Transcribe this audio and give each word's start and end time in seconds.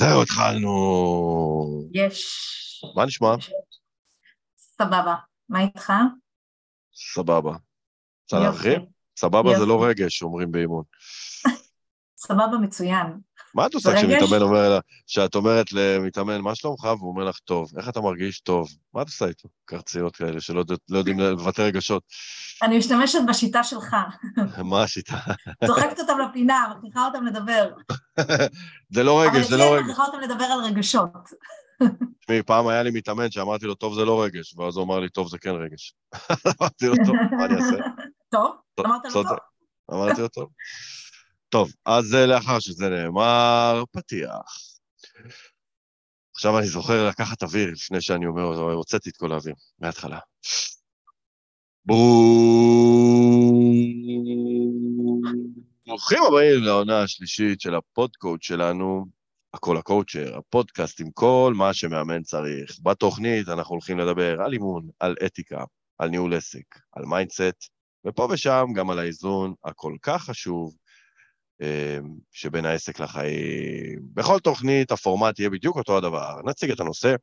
זהו, 0.00 0.22
התחלנו. 0.22 0.70
יש. 1.92 2.24
מה 2.96 3.06
נשמע? 3.06 3.34
סבבה. 4.56 5.14
מה 5.48 5.60
איתך? 5.60 5.92
סבבה. 7.14 7.52
רוצה. 8.22 8.38
להרחיב? 8.38 8.82
סבבה 9.18 9.58
זה. 9.58 9.66
לא 9.66 9.84
רגש, 9.84 10.22
אומרים 10.22 10.52
באימון. 10.52 10.84
סבבה 12.26 12.58
מצוין. 12.62 13.06
מה 13.54 13.66
את 13.66 13.74
עושה 13.74 13.90
רגש? 13.90 14.04
כשמתאמן 14.04 14.42
אומר 14.42 14.68
לה, 14.68 14.78
כשאת 15.06 15.34
אומרת 15.34 15.72
למתאמן, 15.72 16.40
מה 16.40 16.54
שלומך? 16.54 16.84
והוא 16.84 17.10
אומר 17.10 17.24
לך, 17.24 17.38
טוב. 17.38 17.70
איך 17.78 17.88
אתה 17.88 18.00
מרגיש? 18.00 18.40
טוב. 18.40 18.68
מה 18.94 19.02
את 19.02 19.06
עושה 19.06 19.26
איתו? 19.26 19.48
קרציות 19.64 20.16
כאלה 20.16 20.40
שלא 20.40 20.64
לא 20.88 20.98
יודעים 20.98 21.20
לבטא 21.20 21.62
רגשות. 21.62 22.02
אני 22.62 22.78
משתמשת 22.78 23.18
בשיטה 23.28 23.64
שלך. 23.64 23.96
מה 24.70 24.82
השיטה? 24.82 25.16
צוחקת 25.66 25.98
אותם 25.98 26.18
לפינה, 26.28 26.72
מכריחה 26.76 27.06
אותם 27.06 27.26
לדבר. 27.26 27.70
זה 28.94 29.02
לא 29.02 29.22
רגש, 29.22 29.46
זה 29.46 29.54
אבל 29.54 29.64
לא 29.64 29.68
אצלי 29.68 29.76
רגש. 29.76 29.84
מכריחה 29.84 30.04
אותם 30.04 30.20
לדבר 30.20 30.44
על 30.44 30.60
רגשות. 30.64 31.10
תשמעי, 32.20 32.42
פעם 32.42 32.68
היה 32.68 32.82
לי 32.82 32.90
מתאמן 32.90 33.30
שאמרתי 33.30 33.66
לו, 33.66 33.74
טוב, 33.74 33.94
זה 33.94 34.04
לא 34.04 34.22
רגש, 34.22 34.54
ואז 34.56 34.76
הוא 34.76 34.84
אמר 34.84 35.00
לי, 35.00 35.08
טוב, 35.08 35.28
זה 35.28 35.38
כן 35.38 35.50
רגש. 35.50 35.94
אמרתי 36.60 36.86
לו, 36.86 36.94
טוב, 37.06 37.16
מה 37.38 37.44
אני 37.44 37.54
אעשה? 37.54 37.76
טוב? 38.28 38.56
אמרת 38.80 39.04
לו. 39.04 39.10
טוב? 39.10 39.26
אמרתי 39.92 40.20
לו, 40.20 40.28
טוב. 40.28 40.48
טוב, 41.50 41.72
אז 41.84 42.14
לאחר 42.14 42.60
שזה 42.60 42.88
נאמר, 42.88 43.84
פתיח. 43.92 44.70
עכשיו 46.34 46.58
אני 46.58 46.66
זוכר 46.66 47.08
לקחת 47.08 47.42
אוויר 47.42 47.70
לפני 47.72 48.00
שאני 48.00 48.26
אומר, 48.26 48.72
הוצאתי 48.72 49.10
את 49.10 49.16
כל 49.16 49.32
האוויר, 49.32 49.54
מההתחלה. 49.78 50.18
ברוכים 51.84 52.02
הבאים 56.28 56.62
לעונה 56.62 57.02
השלישית 57.02 57.60
של 57.60 57.74
הפודקאסט 57.74 58.42
שלנו, 58.42 59.06
הכל 59.54 59.76
הקואוצ'ר, 59.76 60.38
הפודקאסט 60.38 61.00
עם 61.00 61.10
כל 61.10 61.52
מה 61.56 61.74
שמאמן 61.74 62.22
צריך. 62.22 62.78
בתוכנית 62.82 63.48
אנחנו 63.48 63.74
הולכים 63.74 63.98
לדבר 63.98 64.42
על 64.42 64.52
אימון, 64.52 64.88
על 65.00 65.16
אתיקה, 65.26 65.64
על 65.98 66.08
ניהול 66.08 66.34
עסק, 66.34 66.78
על 66.92 67.04
mindset, 67.04 67.68
ופה 68.06 68.28
ושם 68.30 68.66
גם 68.74 68.90
על 68.90 68.98
האיזון 68.98 69.54
הכל 69.64 69.94
כך 70.02 70.24
חשוב 70.24 70.74
שבין 72.32 72.64
העסק 72.64 73.00
לחיים. 73.00 74.00
בכל 74.14 74.38
תוכנית 74.38 74.90
הפורמט 74.90 75.38
יהיה 75.38 75.50
בדיוק 75.50 75.76
אותו 75.76 75.96
הדבר. 75.96 76.36
נציג 76.44 76.70
את 76.70 76.80
הנושא, 76.80 77.14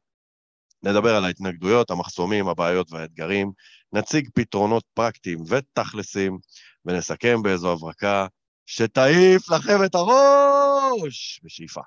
נדבר 0.83 1.15
על 1.15 1.25
ההתנגדויות, 1.25 1.91
המחסומים, 1.91 2.47
הבעיות 2.47 2.91
והאתגרים, 2.91 3.51
נציג 3.93 4.29
פתרונות 4.33 4.83
פרקטיים 4.93 5.39
ותכלסים, 5.47 6.37
ונסכם 6.85 7.41
באיזו 7.41 7.71
הברקה 7.71 8.27
שתעיף 8.65 9.49
לכם 9.49 9.83
את 9.85 9.95
הראש! 9.95 11.41
בשאיפה. 11.43 11.81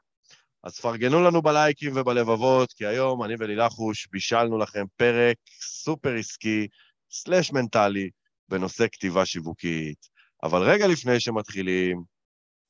אז 0.64 0.80
פרגנו 0.80 1.22
לנו 1.22 1.42
בלייקים 1.42 1.92
ובלבבות, 1.96 2.72
כי 2.72 2.86
היום 2.86 3.24
אני 3.24 3.34
ולילחוש 3.38 4.08
בישלנו 4.10 4.58
לכם 4.58 4.84
פרק 4.96 5.36
סופר 5.60 6.14
עסקי, 6.14 6.68
סלש 7.10 7.52
מנטלי, 7.52 8.10
בנושא 8.48 8.86
כתיבה 8.92 9.26
שיווקית. 9.26 10.08
אבל 10.42 10.62
רגע 10.62 10.86
לפני 10.86 11.20
שמתחילים, 11.20 12.02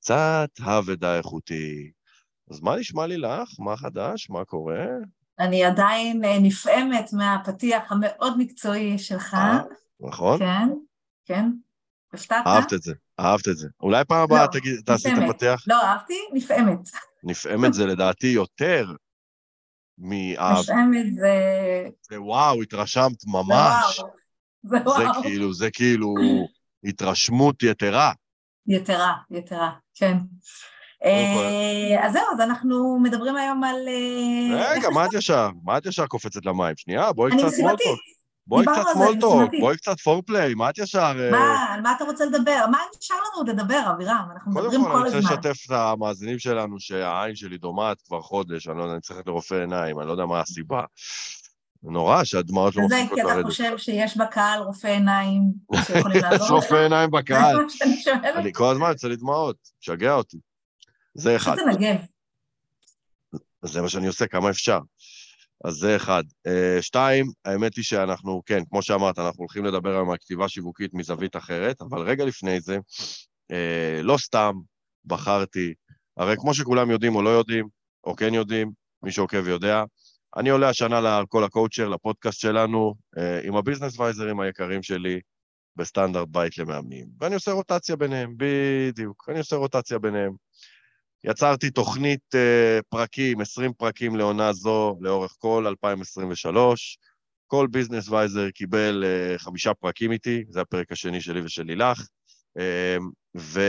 קצת 0.00 0.50
אבדה 0.60 1.16
איכותי. 1.16 1.90
אז 2.50 2.60
מה 2.60 2.76
נשמע 2.76 3.06
לי 3.06 3.16
לך? 3.18 3.48
מה 3.58 3.76
חדש? 3.76 4.30
מה 4.30 4.44
קורה? 4.44 4.86
אני 5.38 5.64
עדיין 5.64 6.24
אה, 6.24 6.38
נפעמת 6.42 7.12
מהפתיח 7.12 7.92
המאוד 7.92 8.38
מקצועי 8.38 8.98
שלך. 8.98 9.34
אה, 9.34 9.58
נכון? 10.00 10.38
כן, 10.38 10.68
כן. 11.24 11.50
הפתעת? 12.14 12.46
אהבת 12.46 12.72
את 12.72 12.82
זה, 12.82 12.92
אהבת 13.20 13.48
את 13.48 13.56
זה. 13.56 13.68
אולי 13.80 14.04
פעם 14.04 14.22
הבאה 14.22 14.42
לא, 14.42 14.46
תגיד- 14.52 14.80
תעשי 14.86 15.08
את. 15.08 15.30
הפתיח? 15.30 15.64
לא, 15.66 15.82
אהבתי? 15.82 16.14
נפעמת. 16.32 16.78
נפעמת 17.24 17.74
זה 17.74 17.86
לדעתי 17.86 18.26
יותר 18.26 18.92
מאהב. 19.98 20.58
נפעמת 20.60 21.14
זה... 21.14 21.34
זה 22.10 22.20
וואו, 22.22 22.62
התרשמת 22.62 23.20
זה 23.20 23.30
ממש. 23.30 23.98
וואו. 23.98 24.10
זה 24.62 24.76
זה 24.84 24.90
וואו. 25.08 25.22
כאילו, 25.22 25.54
זה 25.54 25.70
כאילו 25.70 26.14
התרשמות 26.84 27.62
יתרה. 27.62 28.12
יתרה, 28.66 29.14
יתרה, 29.30 29.70
כן. 29.94 30.16
אה, 31.04 32.06
אז 32.06 32.12
זהו, 32.12 32.22
אז 32.32 32.40
אנחנו 32.40 32.98
מדברים 33.02 33.36
היום 33.36 33.64
על... 33.64 33.76
אה, 33.88 34.72
רגע, 34.72 34.90
מה 34.90 35.06
את 35.06 35.12
ישר? 35.12 35.48
מה 35.64 35.78
את 35.78 35.86
ישר 35.86 36.06
קופצת 36.06 36.46
למים? 36.46 36.76
שנייה, 36.76 37.12
בואי 37.12 37.32
קצת. 37.38 37.48
סמולטוק. 37.48 37.98
בואי 38.46 38.66
קצת 38.66 38.82
סמולטוק, 38.92 39.34
משימתית. 39.34 39.60
בואי 39.60 39.76
קצת 39.76 40.00
פורפליי, 40.00 40.54
מה 40.54 40.70
את 40.70 40.78
ישר... 40.78 41.12
אה, 41.18 41.30
מה, 41.30 41.66
על 41.74 41.80
מה 41.80 41.92
אתה 41.96 42.04
רוצה 42.04 42.24
לדבר? 42.24 42.64
מה 42.70 42.78
נשאר 42.98 43.16
לנו 43.16 43.36
עוד 43.36 43.48
לדבר, 43.48 43.80
אבירם? 43.94 44.28
אנחנו 44.32 44.52
קודם 44.52 44.64
מדברים 44.66 44.84
כל, 44.84 44.90
כל 44.90 44.96
אני 44.96 45.04
רוצה 45.04 45.18
הזמן. 45.18 45.32
לשתף 45.32 45.66
את 45.66 45.70
המאזינים 45.70 46.38
שלנו 46.38 46.80
שהעין 46.80 47.36
שלי 47.36 47.58
דומעת 47.58 48.00
כבר 48.02 48.20
חודש, 48.20 48.68
אני 48.68 48.78
לא 48.78 48.82
יודע, 48.82 48.92
אני 48.92 49.00
צריך 49.00 49.20
לרופא 49.26 49.54
עיניים, 49.54 49.98
אני 50.00 50.06
לא 50.06 50.12
יודע 50.12 50.26
מה 50.26 50.40
הסיבה. 50.40 50.82
נורא 51.82 52.24
שהדמעות 52.24 52.76
לא 52.76 52.82
מפסיקות 52.82 53.14
כי 53.14 53.20
אתה 53.20 53.34
לרדת. 53.34 53.44
חושב 53.46 53.78
שיש 53.78 54.16
בקהל 54.16 54.62
רופא 54.62 54.86
עיניים 54.86 55.42
שיכולים 55.86 56.16
יש 56.18 56.22
לעזור 56.22 56.46
לך? 56.46 56.64
רופא 56.64 56.74
עיניים 56.74 57.10
זה 57.10 57.16
בקהל. 57.18 57.56
מה 57.56 57.70
שאני 57.70 58.02
שואלת. 58.02 58.36
אני 58.36 58.52
כל 58.52 58.72
הזמן 58.72 58.88
יוצא 58.88 59.08
לי 59.08 59.16
דמעות, 59.16 59.56
משגע 59.82 60.14
אותי. 60.14 60.38
זה 61.14 61.36
אחד. 61.36 61.56
תנגב. 61.56 61.96
אז 63.62 63.70
זה 63.70 63.82
מה 63.82 63.88
שאני 63.88 64.06
עושה, 64.06 64.26
כמה 64.26 64.50
אפשר. 64.50 64.78
אז 65.64 65.74
זה 65.74 65.96
אחד. 65.96 66.22
אה, 66.46 66.78
שתיים, 66.80 67.26
האמת 67.44 67.74
היא 67.76 67.84
שאנחנו, 67.84 68.42
כן, 68.46 68.64
כמו 68.70 68.82
שאמרת, 68.82 69.18
אנחנו 69.18 69.38
הולכים 69.38 69.64
לדבר 69.64 69.90
היום 69.90 70.10
על 70.10 70.16
כתיבה 70.16 70.48
שיווקית 70.48 70.94
מזווית 70.94 71.36
אחרת, 71.36 71.82
אבל 71.82 72.00
רגע 72.00 72.24
לפני 72.24 72.60
זה, 72.60 72.78
אה, 73.50 74.00
לא 74.02 74.16
סתם 74.18 74.52
בחרתי, 75.04 75.74
הרי 76.16 76.36
כמו 76.36 76.54
שכולם 76.54 76.90
יודעים 76.90 77.14
או 77.14 77.22
לא 77.22 77.28
יודעים, 77.30 77.68
או 78.04 78.16
כן 78.16 78.34
יודעים, 78.34 78.72
מי 79.02 79.12
שעוקב 79.12 79.48
יודע, 79.48 79.84
אני 80.36 80.50
עולה 80.50 80.68
השנה 80.68 81.20
לכל 81.20 81.44
הקואוצ'ר, 81.44 81.88
לפודקאסט 81.88 82.40
שלנו, 82.40 82.94
אה, 83.18 83.40
עם 83.42 83.56
ה 83.56 83.61
business 83.61 83.98
wiser 83.98 84.28
ים 84.28 84.40
היקרים 84.40 84.82
שלי, 84.82 85.20
בסטנדרט 85.76 86.28
בית 86.28 86.58
למאמנים. 86.58 87.06
ואני 87.20 87.34
עושה 87.34 87.52
רוטציה 87.52 87.96
ביניהם, 87.96 88.34
בדיוק, 88.36 89.28
אני 89.28 89.38
עושה 89.38 89.56
רוטציה 89.56 89.98
ביניהם. 89.98 90.32
יצרתי 91.24 91.70
תוכנית 91.70 92.34
אה, 92.34 92.82
פרקים, 92.88 93.40
20 93.40 93.72
פרקים 93.72 94.16
לעונה 94.16 94.52
זו 94.52 94.96
לאורך 95.00 95.34
כל 95.38 95.66
2023. 95.66 96.98
כל 97.46 97.66
business 97.70 98.08
wiser 98.08 98.50
קיבל 98.50 99.04
אה, 99.04 99.38
חמישה 99.38 99.74
פרקים 99.74 100.12
איתי, 100.12 100.44
זה 100.48 100.60
הפרק 100.60 100.92
השני 100.92 101.20
שלי 101.20 101.40
ושל 101.40 101.62
לילך. 101.62 102.06
ו... 103.36 103.60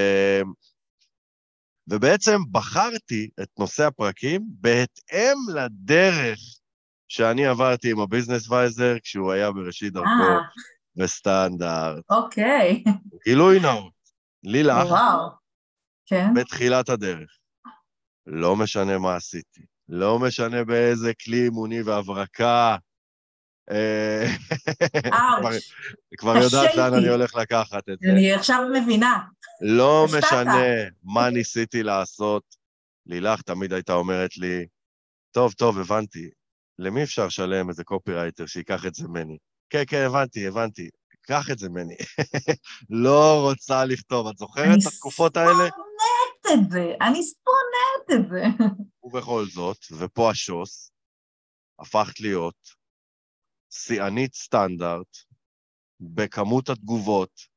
ובעצם 1.92 2.38
בחרתי 2.52 3.30
את 3.42 3.50
נושא 3.60 3.86
הפרקים 3.86 4.42
בהתאם 4.48 5.38
לדרך 5.56 6.40
שאני 7.08 7.46
עברתי 7.46 7.92
עם 7.92 8.00
הביזנס 8.00 8.50
וייזר 8.50 8.96
כשהוא 9.04 9.32
היה 9.32 9.52
בראשית 9.52 9.94
דרכו 9.94 10.08
אה, 10.08 10.40
בסטנדרט. 10.96 12.04
אוקיי. 12.10 12.84
גילוי 13.26 13.60
נאות, 13.60 13.94
לילך, 14.44 14.86
וואו. 14.88 15.30
כן. 16.06 16.34
בתחילת 16.36 16.90
הדרך. 16.90 17.38
לא 18.28 18.56
משנה 18.56 18.98
מה 18.98 19.16
עשיתי, 19.16 19.62
לא 19.90 20.20
משנה 20.20 20.64
באיזה 20.64 21.12
כלי 21.26 21.44
אימוני 21.46 21.82
והברקה. 21.82 22.78
אה, 23.72 24.26
כבר- 26.18 26.36
יודעת 26.38 26.76
לאן. 26.76 26.94
אני 26.94 27.08
הולך 27.08 27.36
לקחת 27.36 27.90
את 27.90 27.98
זה. 28.02 28.10
אני 28.12 28.34
עכשיו 28.34 28.62
מבינה. 28.74 29.20
לא. 29.62 30.06
משנה 30.18 30.64
מה 31.04 31.30
ניסיתי 31.30 31.84
לעשות. 31.84 32.44
לילך 33.06 33.42
תמיד 33.42 33.74
הייתה 33.74 33.94
אומרת 33.94 34.38
לי, 34.38 34.66
טוב, 35.32 35.54
טוב, 35.54 35.80
הבנתי, 35.80 36.30
למי 36.80 37.04
אפשר 37.04 37.26
לשלם 37.26 37.70
איזה 37.70 37.84
קופירייטר 37.84 38.46
שייקח 38.46 38.86
את 38.86 38.96
זה 38.96 39.08
ממני? 39.08 39.38
כן, 39.70 39.84
כן, 39.88 40.04
הבנתי, 40.08 40.48
הבנתי, 40.48 40.90
קח 41.22 41.52
את 41.52 41.60
זה 41.60 41.70
ממני. 41.70 41.96
לא 43.04 43.42
רוצה 43.50 43.86
לכתוב. 43.86 44.28
את 44.28 44.38
זוכרת 44.38 44.66
אני 44.66 44.74
את 44.74 44.88
התקופות 44.88 45.38
האלה? 45.38 45.52
שונאת 45.52 46.60
את 46.66 46.72
זה. 46.72 46.94
אני 47.02 47.22
שונאת 47.24 48.20
את 48.22 48.30
זה. 48.30 48.66
ובכל 49.04 49.46
זאת, 49.46 49.78
ופה 49.98 50.32
השוס, 50.32 50.92
הפכת 51.80 52.20
להיות 52.20 52.81
שיאנית 53.72 54.34
סטנדרט 54.36 55.18
בכמות 56.00 56.70
התגובות 56.70 57.52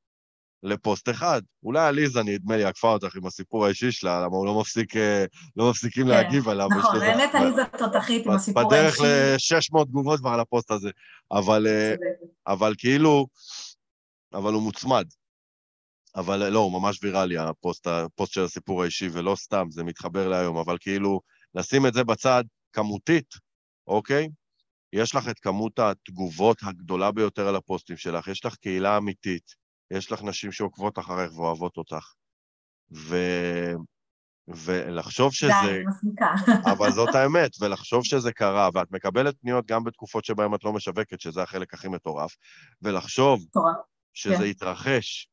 לפוסט 0.62 1.08
אחד. 1.08 1.42
אולי 1.62 1.86
עליזה, 1.86 2.22
נדמה 2.22 2.56
לי, 2.56 2.64
עקפה 2.64 2.92
אותך 2.92 3.16
עם 3.16 3.26
הסיפור 3.26 3.66
האישי 3.66 3.92
שלה, 3.92 4.20
למה 4.20 4.36
הוא 4.36 4.46
לא 4.46 4.60
מפסיק, 4.60 4.96
אה, 4.96 5.24
לא 5.56 5.70
מפסיקים 5.70 6.02
כן, 6.02 6.08
להגיב 6.08 6.48
עליו. 6.48 6.68
נכון, 6.78 7.02
האמת 7.02 7.34
עליזה 7.34 7.62
תותחית 7.78 8.26
עם 8.26 8.32
הסיפור 8.32 8.68
בדרך 8.68 9.00
האישי. 9.00 9.54
ל-600 9.54 9.84
תגובות 9.84 10.20
כבר 10.20 10.30
על 10.30 10.40
הפוסט 10.40 10.70
הזה. 10.70 10.90
אבל, 11.32 11.66
אה. 11.66 11.94
אבל 12.46 12.74
כאילו, 12.78 13.26
אבל 14.34 14.52
הוא 14.52 14.62
מוצמד. 14.62 15.04
אבל 16.16 16.48
לא, 16.48 16.58
הוא 16.58 16.72
ממש 16.72 16.98
ויראלי, 17.02 17.38
הפוסט, 17.38 17.86
הפוסט 17.86 18.32
של 18.32 18.44
הסיפור 18.44 18.82
האישי, 18.82 19.08
ולא 19.12 19.34
סתם, 19.36 19.66
זה 19.70 19.84
מתחבר 19.84 20.28
להיום, 20.28 20.56
אבל 20.56 20.76
כאילו, 20.80 21.20
לשים 21.54 21.86
את 21.86 21.94
זה 21.94 22.04
בצד, 22.04 22.44
כמותית, 22.72 23.34
אוקיי? 23.86 24.28
יש 24.94 25.14
לך 25.14 25.28
את 25.28 25.38
כמות 25.38 25.78
התגובות 25.78 26.58
הגדולה 26.62 27.12
ביותר 27.12 27.48
על 27.48 27.56
הפוסטים 27.56 27.96
שלך, 27.96 28.28
יש 28.28 28.44
לך 28.44 28.56
קהילה 28.56 28.96
אמיתית, 28.96 29.54
יש 29.90 30.12
לך 30.12 30.22
נשים 30.22 30.52
שעוקבות 30.52 30.98
אחריך 30.98 31.38
ואוהבות 31.38 31.76
אותך. 31.76 32.12
ו... 32.96 33.16
ולחשוב 34.48 35.32
שזה... 35.32 35.52
די, 35.66 35.82
מסמיקה. 35.86 36.34
אבל 36.72 36.90
זאת 36.90 37.14
האמת, 37.14 37.50
ולחשוב 37.60 38.04
שזה 38.04 38.32
קרה, 38.32 38.68
ואת 38.74 38.90
מקבלת 38.90 39.34
פניות 39.40 39.66
גם 39.66 39.84
בתקופות 39.84 40.24
שבהן 40.24 40.54
את 40.54 40.64
לא 40.64 40.72
משווקת, 40.72 41.20
שזה 41.20 41.42
החלק 41.42 41.74
הכי 41.74 41.88
מטורף, 41.88 42.36
ולחשוב 42.82 43.40
מטורף. 43.48 43.76
שזה 44.14 44.36
כן. 44.36 44.44
יתרחש 44.44 45.28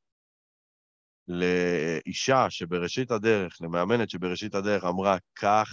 לאישה 1.27 2.49
שבראשית 2.49 3.11
הדרך, 3.11 3.57
למאמנת 3.61 4.09
שבראשית 4.09 4.55
הדרך 4.55 4.83
אמרה, 4.83 5.17
קח 5.33 5.69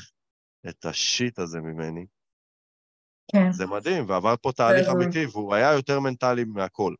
את 0.68 0.84
השיט 0.84 1.38
הזה 1.38 1.60
ממני, 1.60 2.06
כן, 3.32 3.52
זה 3.52 3.66
מדהים, 3.66 4.04
ועבר 4.08 4.34
פה 4.42 4.52
תהליך 4.52 4.88
אמיתי, 4.88 5.26
והוא 5.26 5.54
היה 5.54 5.72
יותר 5.72 6.00
מנטלי 6.00 6.44
מהכל. 6.44 6.94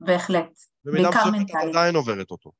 בהחלט. 0.00 0.50
במידה 0.84 1.10
בעיקר 1.10 1.30
מנטלי. 1.30 1.68
עדיין 1.70 1.96
עוברת 1.96 2.30
אותו. 2.30 2.52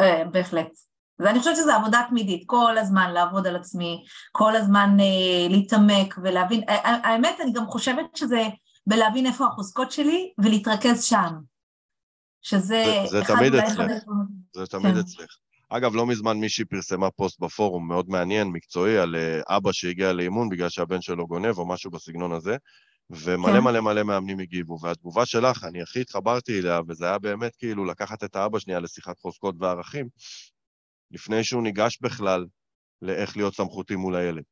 אה, 0.00 0.24
בהחלט. 0.24 0.70
ואני 1.18 1.38
חושבת 1.38 1.56
שזו 1.56 1.72
עבודה 1.72 2.02
תמידית, 2.08 2.42
כל 2.46 2.78
הזמן 2.78 3.10
לעבוד 3.12 3.46
על 3.46 3.56
עצמי, 3.56 4.04
כל 4.32 4.56
הזמן 4.56 4.96
אה, 5.00 5.48
להתעמק 5.50 6.14
ולהבין, 6.24 6.60
האמת, 6.68 7.36
אני 7.40 7.52
גם 7.52 7.66
חושבת 7.66 8.16
שזה 8.16 8.42
בלהבין 8.86 9.26
איפה 9.26 9.46
החוזקות 9.46 9.92
שלי 9.92 10.32
ולהתרכז 10.44 11.04
שם. 11.04 11.34
שזה... 12.42 12.84
זה- 12.84 13.06
זה 13.10 13.22
אחד 13.22 13.34
תמיד 13.36 13.54
אצלך. 13.54 13.90
זה 14.56 14.66
תמיד 14.66 14.94
כן. 14.94 15.00
אצלך. 15.00 15.36
אגב, 15.72 15.94
לא 15.94 16.06
מזמן 16.06 16.36
מישהי 16.36 16.64
פרסמה 16.64 17.10
פוסט 17.10 17.40
בפורום 17.40 17.88
מאוד 17.88 18.08
מעניין, 18.08 18.48
מקצועי, 18.48 18.98
על 18.98 19.16
אה, 19.16 19.56
אבא 19.56 19.72
שהגיע 19.72 20.12
לאימון 20.12 20.48
בגלל 20.48 20.68
שהבן 20.68 21.00
שלו 21.00 21.26
גונב 21.26 21.58
או 21.58 21.68
משהו 21.68 21.90
בסגנון 21.90 22.32
הזה, 22.32 22.56
ומלא 23.10 23.52
כן. 23.52 23.64
מלא 23.64 23.80
מלא 23.80 24.02
מאמנים 24.02 24.40
הגיבו, 24.40 24.78
והתגובה 24.82 25.26
שלך, 25.26 25.64
אני 25.64 25.82
הכי 25.82 26.00
התחברתי 26.00 26.58
אליה, 26.58 26.80
וזה 26.88 27.06
היה 27.06 27.18
באמת 27.18 27.56
כאילו 27.56 27.84
לקחת 27.84 28.24
את 28.24 28.36
האבא 28.36 28.58
שנייה 28.58 28.80
לשיחת 28.80 29.18
חוזקות 29.18 29.54
וערכים, 29.58 30.08
לפני 31.10 31.44
שהוא 31.44 31.62
ניגש 31.62 31.98
בכלל 32.02 32.46
לאיך 33.02 33.36
להיות 33.36 33.54
סמכותי 33.54 33.96
מול 33.96 34.16
הילד. 34.16 34.42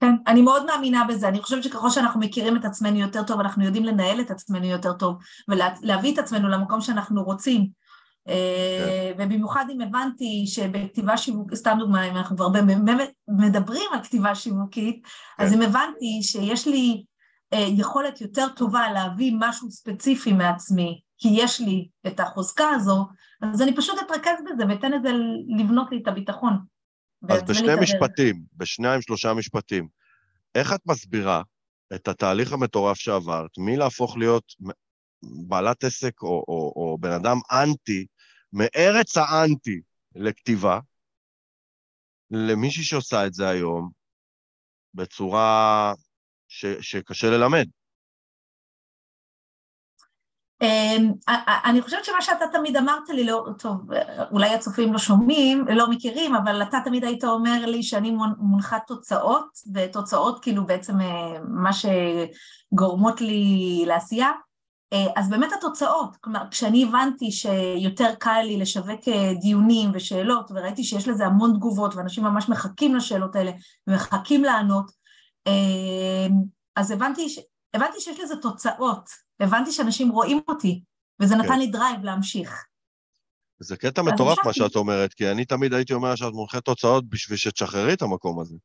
כן, 0.00 0.14
אני 0.26 0.42
מאוד 0.42 0.66
מאמינה 0.66 1.04
בזה, 1.08 1.28
אני 1.28 1.42
חושבת 1.42 1.62
שככל 1.62 1.90
שאנחנו 1.90 2.20
מכירים 2.20 2.56
את 2.56 2.64
עצמנו 2.64 2.98
יותר 2.98 3.22
טוב, 3.22 3.40
אנחנו 3.40 3.64
יודעים 3.64 3.84
לנהל 3.84 4.20
את 4.20 4.30
עצמנו 4.30 4.66
יותר 4.66 4.92
טוב, 4.92 5.16
ולהביא 5.48 6.12
את 6.12 6.18
עצמנו 6.18 6.48
למקום 6.48 6.80
שאנחנו 6.80 7.22
רוצים. 7.22 7.79
אה, 8.30 9.12
ובמיוחד 9.18 9.64
אם 9.72 9.80
הבנתי 9.80 10.44
שבכתיבה 10.46 11.16
שיווקית, 11.16 11.58
סתם 11.58 11.76
דוגמא, 11.78 12.08
אם 12.08 12.16
אנחנו 12.16 12.36
כבר 12.36 12.48
מדברים 13.28 13.86
על 13.92 14.02
כתיבה 14.02 14.34
שיווקית, 14.34 15.02
אז 15.38 15.52
כן. 15.52 15.62
אם 15.62 15.68
הבנתי 15.68 16.22
שיש 16.22 16.66
לי 16.66 17.04
אה, 17.52 17.66
יכולת 17.68 18.20
יותר 18.20 18.48
טובה 18.48 18.92
להביא 18.92 19.32
משהו 19.38 19.70
ספציפי 19.70 20.32
מעצמי, 20.32 21.00
כי 21.18 21.28
יש 21.32 21.60
לי 21.60 21.88
את 22.06 22.20
החוזקה 22.20 22.68
הזו, 22.68 23.06
אז 23.42 23.62
אני 23.62 23.76
פשוט 23.76 23.98
אתרכז 24.06 24.38
בזה 24.44 24.64
ואתן 24.68 24.92
לזה 24.92 25.10
לבנות 25.58 25.88
לי 25.90 26.00
את 26.02 26.08
הביטחון. 26.08 26.58
אז 27.28 27.42
בשני 27.42 27.74
את. 27.74 27.78
משפטים, 27.78 28.42
בשניים, 28.56 29.02
שלושה 29.02 29.34
משפטים, 29.34 29.88
איך 30.54 30.72
את 30.72 30.80
מסבירה 30.86 31.42
את 31.94 32.08
התהליך 32.08 32.52
המטורף 32.52 32.96
שעברת, 32.96 33.50
מלהפוך 33.58 34.16
להיות 34.16 34.44
בעלת 35.22 35.84
עסק 35.84 36.22
או, 36.22 36.28
או, 36.28 36.72
או 36.76 36.98
בן 37.00 37.12
אדם 37.12 37.36
אנטי, 37.52 38.06
מארץ 38.52 39.16
האנטי 39.16 39.80
לכתיבה, 40.14 40.78
למישהי 42.30 42.82
שעושה 42.82 43.26
את 43.26 43.34
זה 43.34 43.48
היום 43.48 43.90
בצורה 44.94 45.92
ש, 46.48 46.66
שקשה 46.80 47.30
ללמד. 47.30 47.66
אמ, 50.62 51.12
אני 51.64 51.82
חושבת 51.82 52.04
שמה 52.04 52.22
שאתה 52.22 52.44
תמיד 52.52 52.76
אמרת 52.76 53.08
לי, 53.08 53.24
לא, 53.24 53.46
טוב, 53.58 53.90
אולי 54.30 54.54
הצופים 54.54 54.92
לא 54.92 54.98
שומעים, 54.98 55.64
לא 55.68 55.90
מכירים, 55.90 56.34
אבל 56.34 56.62
אתה 56.62 56.78
תמיד 56.84 57.04
היית 57.04 57.24
אומר 57.24 57.66
לי 57.66 57.82
שאני 57.82 58.10
מונחת 58.38 58.82
תוצאות, 58.86 59.48
ותוצאות 59.74 60.42
כאילו 60.42 60.66
בעצם 60.66 61.00
אה, 61.00 61.40
מה 61.48 61.70
שגורמות 61.72 63.20
לי 63.20 63.84
לעשייה, 63.86 64.30
אז 65.16 65.30
באמת 65.30 65.52
התוצאות, 65.58 66.16
כלומר, 66.20 66.40
כשאני 66.50 66.84
הבנתי 66.84 67.32
שיותר 67.32 68.14
קל 68.18 68.42
לי 68.42 68.56
לשווק 68.56 69.08
אה, 69.08 69.32
דיונים 69.40 69.90
ושאלות, 69.94 70.50
וראיתי 70.50 70.84
שיש 70.84 71.08
לזה 71.08 71.26
המון 71.26 71.52
תגובות, 71.56 71.94
ואנשים 71.94 72.24
ממש 72.24 72.48
מחכים 72.48 72.94
לשאלות 72.94 73.36
האלה, 73.36 73.52
ומחכים 73.86 74.44
לענות, 74.44 74.90
אז 76.76 76.90
הבנתי, 76.90 77.36
הבנתי 77.74 78.00
שיש 78.00 78.20
לזה 78.20 78.36
תוצאות, 78.36 79.10
הבנתי 79.40 79.72
שאנשים 79.72 80.10
רואים 80.10 80.40
אותי, 80.48 80.82
וזה 81.20 81.36
נתן 81.36 81.48
כן. 81.48 81.58
לי 81.58 81.66
drive 81.66 82.04
להמשיך. 82.04 82.64
זה 83.62 83.76
קטע 83.76 84.02
מטורף 84.02 84.38
מה. 84.44 84.52
שאת 84.52 84.76
אומרת, 84.76 85.14
כי 85.14 85.30
אני 85.30 85.44
תמיד 85.44 85.74
הייתי 85.74 85.92
אומר 85.92 86.16
שאת 86.16 86.32
מונחית 86.32 86.64
תוצאות 86.64 87.08
בשביל 87.08 87.38
שתשחררי 87.38 87.92
את 87.92 88.02
המקום 88.02 88.40
הזה. 88.40 88.56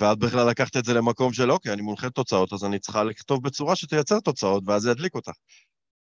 ואת 0.00 0.18
בכלל 0.18 0.48
לקחת 0.48 0.76
את 0.76 0.84
זה 0.84 0.94
למקום 0.94 1.32
של, 1.32 1.52
אוקיי, 1.52 1.72
אני 1.72 1.82
מונחית 1.82 2.12
תוצאות, 2.12 2.52
אז 2.52 2.64
אני 2.64 2.78
צריכה 2.78 3.04
לכתוב 3.04 3.42
בצורה 3.42 3.76
שתייצר 3.76 4.20
תוצאות, 4.20 4.62
ואז 4.66 4.82
זה 4.82 4.90
ידליק 4.90 5.14
אותך. 5.14 5.32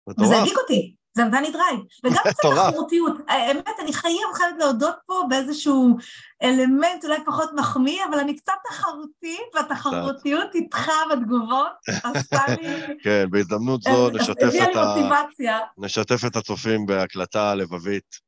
זה 0.09 0.23
וזה. 0.23 0.37
הדליק 0.37 0.57
אותי, 0.57 0.95
זה 1.17 1.23
נתן 1.23 1.43
לי 1.43 1.51
drive. 1.51 1.79
וגם 2.03 2.23
קצת. 2.29 2.49
תחרותיות. 2.71 3.13
האמת, 3.27 3.69
אני 3.81 3.93
חייב, 3.93 4.33
חייבת 4.33 4.59
להודות 4.59 4.95
פה 5.05 5.23
באיזשהו 5.29 5.97
אלמנט 6.43 7.05
אולי 7.05 7.17
פחות 7.25 7.49
מחמיא, 7.55 8.05
אבל 8.09 8.19
אני 8.19 8.35
קצת 8.35 8.53
תחרותית, 8.69 9.55
והתחרותיות 9.55 10.55
איתך 10.55 10.91
בתגובות 11.11 11.71
עשתה 11.87 12.41
לי... 12.47 12.81
כן, 13.03 13.25
בהזדמנות 13.29 13.81
זו 13.81 14.09
נשתף 14.09 14.43
הביאה 14.43 14.65
לי 14.65 14.71
את, 14.71 14.75
ה... 14.75 15.59
נשתף 15.77 16.25
את 16.25 16.35
הצופים 16.35 16.85
בהקלטה 16.85 17.51
הלבבית 17.51 18.27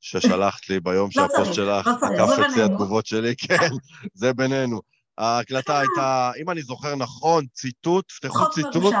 ששלחת 0.00 0.68
לי 0.68 0.80
ביום 0.80 1.10
לא 1.16 1.28
שהפוסט 1.28 1.54
שלך 1.54 1.86
לא 1.86 1.92
עקף 1.92 2.50
אצלי. 2.50 2.62
התגובות 2.62 3.06
שלי, 3.06 3.36
כן, 3.48 3.68
זה 4.14 4.32
בינינו. 4.32 4.95
ההקלטה 5.18 5.80
הייתה, 5.80 6.30
אם 6.42 6.50
אני 6.50 6.62
זוכר 6.62 6.94
נכון, 6.96 7.46
ציטוט, 7.52 8.12
צחוק 8.22 8.54
ציטוט. 8.54 8.94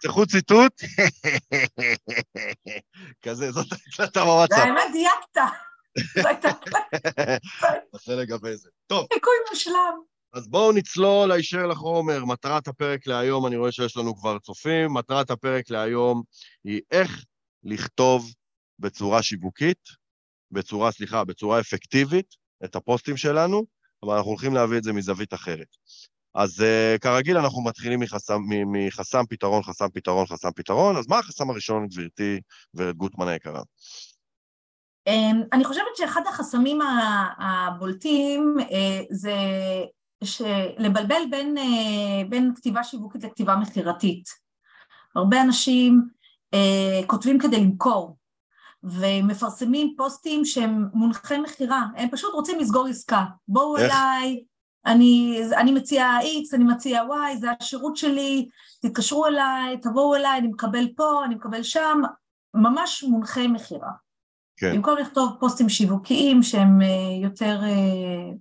תפתחו 0.00 0.26
ציטוט, 0.26 0.72
כזה, 3.24 3.52
זאת 3.52 3.66
ההקלטה 3.72 4.24
בוואטסאפ, 4.24 4.58
והאמת 4.58 4.82
דייקת. 4.92 5.52
ננסה 7.94 8.14
לגבי 8.14 8.56
זה. 8.56 8.68
טוב, 8.86 9.06
חיקוי 9.14 9.34
מושלם. 9.50 10.00
אז 10.32 10.48
בואו 10.48 10.72
נצלול 10.72 11.32
הישר 11.32 11.66
לחומר. 11.66 12.24
מטרת 12.24 12.68
הפרק 12.68 13.06
להיום, 13.06 13.46
אני 13.46 13.56
רואה 13.56 13.72
שיש 13.72 13.96
לנו 13.96 14.16
כבר 14.16 14.38
צופים, 14.38 14.94
מטרת 14.94 15.30
הפרק 15.30 15.70
להיום 15.70 16.22
היא 16.64 16.80
איך 16.90 17.24
לכתוב 17.64 18.32
בצורה 18.78 19.22
שיווקית, 19.22 19.88
בצורה, 20.50 20.92
סליחה, 20.92 21.24
בצורה 21.24 21.60
אפקטיבית, 21.60 22.34
את 22.64 22.76
הפוסטים 22.76 23.16
שלנו, 23.16 23.66
אבל 24.02 24.14
אנחנו 24.14 24.30
הולכים 24.30 24.54
להביא 24.54 24.78
את 24.78 24.84
זה 24.84 24.92
מזווית 24.92 25.34
אחרת. 25.34 25.76
אז 26.34 26.60
uh, 26.60 26.98
כרגיל, 26.98 27.36
אנחנו 27.36 27.64
מתחילים 27.64 28.00
מחסם, 28.00 28.40
מ- 28.48 28.86
מחסם 28.86 29.22
פתרון, 29.28 29.62
חסם 29.62 29.88
פתרון, 29.94 30.26
חסם 30.26 30.50
פתרון. 30.56 30.96
אז 30.96 31.08
מה 31.08 31.18
החסם 31.18 31.50
הראשון, 31.50 31.86
גברתי 31.86 32.40
ורד 32.74 32.96
גוטמן 32.96 33.28
היקרה? 33.28 33.62
אמ, 35.06 35.42
אני 35.52 35.64
חושבת 35.64 35.96
שאחד 35.96 36.20
החסמים 36.28 36.78
הבולטים 37.38 38.56
אה, 38.70 39.00
זה 39.10 39.34
לבלבל 40.78 41.22
בין, 41.30 41.58
אה, 41.58 42.28
בין 42.28 42.52
כתיבה 42.56 42.84
שיווקית 42.84 43.24
לכתיבה 43.24 43.56
מכירתית. 43.56 44.28
הרבה 45.16 45.42
אנשים 45.42 46.02
כותבים 47.06 47.38
כדי 47.38 47.60
למכור, 47.60 48.16
ומפרסמים 48.86 49.94
פוסטים 49.96 50.44
שהם 50.44 50.84
מונחי 50.94 51.38
מכירה, 51.38 51.86
הם 51.96 52.08
פשוט 52.10 52.34
רוצים 52.34 52.58
לסגור 52.58 52.86
עסקה. 52.86 53.24
בואו 53.48 53.76
איך? 53.76 53.92
אליי, 53.92 54.42
אני, 54.86 55.40
אני 55.56 55.72
מציע 55.72 56.18
X, 56.22 56.56
אני 56.56 56.64
מציע 56.64 57.02
Y, 57.02 57.36
זה 57.36 57.48
השירות 57.60 57.96
שלי, 57.96 58.48
תתקשרו 58.82 59.26
אליי, 59.26 59.78
תבואו 59.82 60.14
אליי, 60.14 60.38
אני 60.38 60.48
מקבל 60.48 60.88
פה, 60.96 61.24
אני 61.24 61.34
מקבל 61.34 61.62
שם, 61.62 62.00
ממש 62.54 63.04
מונחי 63.08 63.46
מכירה. 63.46 63.90
כן. 64.56 64.74
במקום 64.74 64.98
לכתוב 64.98 65.36
פוסטים 65.40 65.68
שיווקיים 65.68 66.42
שהם 66.42 66.82
אה, 66.82 66.86
יותר, 67.22 67.60
אה, 67.62 68.32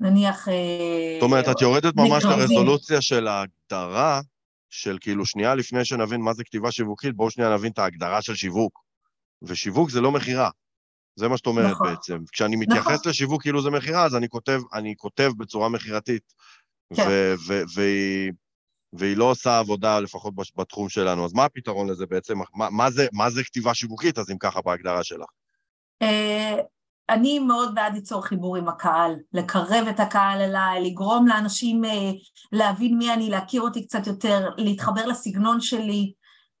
נניח... 0.00 0.48
אה, 0.48 1.18
זאת 1.20 1.22
אומרת, 1.22 1.48
את 1.48 1.60
יורדת 1.60 1.96
ממש 1.96 2.24
מתקרבים. 2.24 2.38
לרזולוציה 2.38 3.00
של 3.00 3.26
ההגדרה, 3.26 4.20
של 4.70 4.98
כאילו, 5.00 5.26
שנייה 5.26 5.54
לפני 5.54 5.84
שנבין 5.84 6.20
מה 6.20 6.34
זה 6.34 6.44
כתיבה 6.44 6.72
שיווקית, 6.72 7.16
בואו 7.16 7.30
שנייה 7.30 7.54
נבין 7.54 7.72
את 7.72 7.78
ההגדרה 7.78 8.22
של 8.22 8.34
שיווק. 8.34 8.87
ושיווק 9.42 9.90
זה 9.90 10.00
לא 10.00 10.12
מכירה. 10.12 10.50
זה 11.16 11.28
מה 11.28 11.36
שאת 11.36 11.46
אומרת 11.46 11.70
נכון. 11.70 11.88
בעצם. 11.88 12.18
כשאני 12.32 12.56
מתייחס 12.56 12.98
נכון. 13.00 13.10
לשיווק 13.10 13.42
כאילו 13.42 13.62
זה 13.62 13.70
מכירה, 13.70 14.04
אז 14.04 14.16
אני 14.16 14.28
כותב, 14.28 14.60
אני 14.74 14.94
כותב 14.96 15.30
בצורה 15.36 15.68
מכירתית. 15.68 16.32
כן. 16.94 17.04
ו- 17.08 17.34
ו- 17.46 17.62
והיא, 17.74 18.32
והיא 18.92 19.16
לא 19.16 19.24
עושה 19.24 19.58
עבודה, 19.58 20.00
לפחות 20.00 20.34
בתחום 20.56 20.88
שלנו. 20.88 21.24
אז 21.24 21.32
מה 21.32 21.44
הפתרון 21.44 21.90
לזה 21.90 22.06
בעצם? 22.06 22.38
מה, 22.54 22.70
מה, 22.70 22.90
זה, 22.90 23.06
מה 23.12 23.30
זה 23.30 23.44
כתיבה 23.44 23.74
שיווקית, 23.74 24.18
אז 24.18 24.30
אם 24.30 24.38
ככה 24.38 24.60
בהגדרה 24.60 25.04
שלך? 25.04 25.26
אה, 26.02 26.54
אני 27.10 27.38
מאוד 27.38 27.74
בעד 27.74 27.94
ליצור 27.94 28.24
חיבור 28.24 28.56
עם 28.56 28.68
הקהל, 28.68 29.16
לקרב 29.32 29.86
את 29.90 30.00
הקהל 30.00 30.40
אליי, 30.40 30.90
לגרום 30.90 31.26
לאנשים 31.26 31.84
אה, 31.84 32.10
להבין 32.52 32.98
מי 32.98 33.12
אני, 33.12 33.30
להכיר 33.30 33.62
אותי 33.62 33.86
קצת 33.86 34.06
יותר, 34.06 34.48
להתחבר 34.56 35.06
לסגנון 35.06 35.60
שלי, 35.60 36.12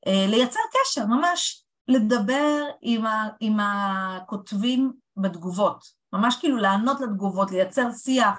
אה, 0.06 0.26
לייצר 0.28 0.60
קשר, 0.72 1.06
ממש 1.06 1.64
לדבר 1.88 2.64
עם, 2.82 3.06
ה, 3.06 3.28
עם 3.40 3.56
הכותבים 3.60 4.92
בתגובות. 5.16 5.84
ממש 6.12 6.36
כאילו 6.40 6.56
לענות 6.56 7.00
לתגובות, 7.00 7.50
לייצר 7.50 7.92
שיח, 7.92 8.38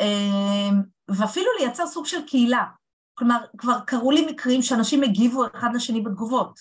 אמ, 0.00 0.82
ואפילו 1.08 1.46
לייצר 1.60 1.86
סוג 1.86 2.06
של 2.06 2.26
קהילה. 2.26 2.64
כלומר, 3.14 3.38
כבר 3.58 3.80
קרו 3.86 4.10
לי 4.10 4.26
מקרים 4.26 4.62
שאנשים 4.62 5.02
הגיבו 5.02 5.44
אחד 5.54 5.68
לשני 5.74 6.00
בתגובות. 6.00 6.60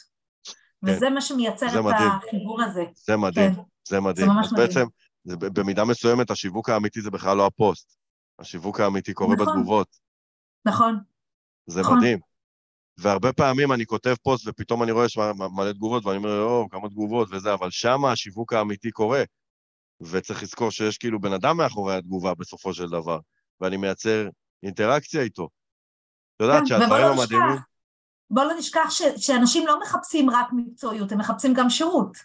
כן. 0.86 0.92
וזה 0.92 1.10
מה 1.10 1.22
שמייצר 1.22 1.68
את 1.68 1.86
מדהים. 1.86 2.12
החיבור 2.12 2.62
הזה. 2.62 2.84
זה 2.96 3.18
מדהים, 3.18 3.56
כן. 3.56 3.62
זה 3.88 4.00
מדהים. 4.00 4.28
זה 4.28 4.34
ממש 4.34 4.46
אז 4.46 4.54
מדהים. 4.54 4.68
בעצם, 4.68 4.86
זה, 5.24 5.36
במידה 5.38 5.86
מסוימת, 5.86 6.32
השיווק 6.32 6.70
האמיתי 6.70 7.02
זה 7.02 7.12
בכלל 7.12 7.38
לא 7.38 7.46
הפוסט. 7.46 7.96
השיווק 8.40 8.80
האמיתי 8.80 9.14
קורה 9.14 9.36
נכון. 9.36 9.48
בתגובות. 9.48 9.88
נכון. 10.66 11.00
זה 11.68 11.82
נכון. 11.82 11.98
מדהים. 11.98 12.31
והרבה 13.02 13.34
פעמים 13.34 13.72
אני 13.72 13.86
כותב 13.86 14.16
פוסט 14.24 14.48
ופתאום 14.48 14.84
אני 14.84 14.92
רואה 14.92 15.06
יש 15.06 15.18
מלא 15.56 15.72
תגובות 15.72 16.06
ואני 16.06 16.18
אומר, 16.18 16.44
או, 16.44 16.70
כמה 16.70 16.90
תגובות 16.90 17.28
וזה, 17.32 17.54
אבל 17.54 17.70
שם 17.70 18.06
השיווק 18.06 18.54
האמיתי 18.54 18.92
קורה. 18.92 19.24
וצריך 20.02 20.44
לזכור 20.44 20.72
שיש 20.72 20.98
כאילו 20.98 21.22
בן 21.22 21.34
אדם 21.34 21.58
מאחורי 21.58 21.96
התגובה 21.96 22.34
בסופו 22.36 22.74
של 22.74 22.90
דבר, 22.90 23.20
ואני 23.62 23.78
מייצר 23.78 24.30
אינטראקציה 24.64 25.22
איתו. 25.22 25.50
את 26.36 26.42
יודעת 26.42 26.60
כן, 26.60 26.66
שהדברים 26.66 27.06
המדהימים... 27.06 27.58
בוא 28.30 28.44
לא 28.44 28.54
נשכח 28.54 28.90
ש, 28.90 29.02
שאנשים 29.18 29.68
לא 29.68 29.80
מחפשים 29.82 30.30
רק 30.30 30.48
מקצועיות, 30.54 31.12
הם 31.12 31.18
מחפשים 31.18 31.54
גם 31.54 31.70
שירות. 31.70 32.18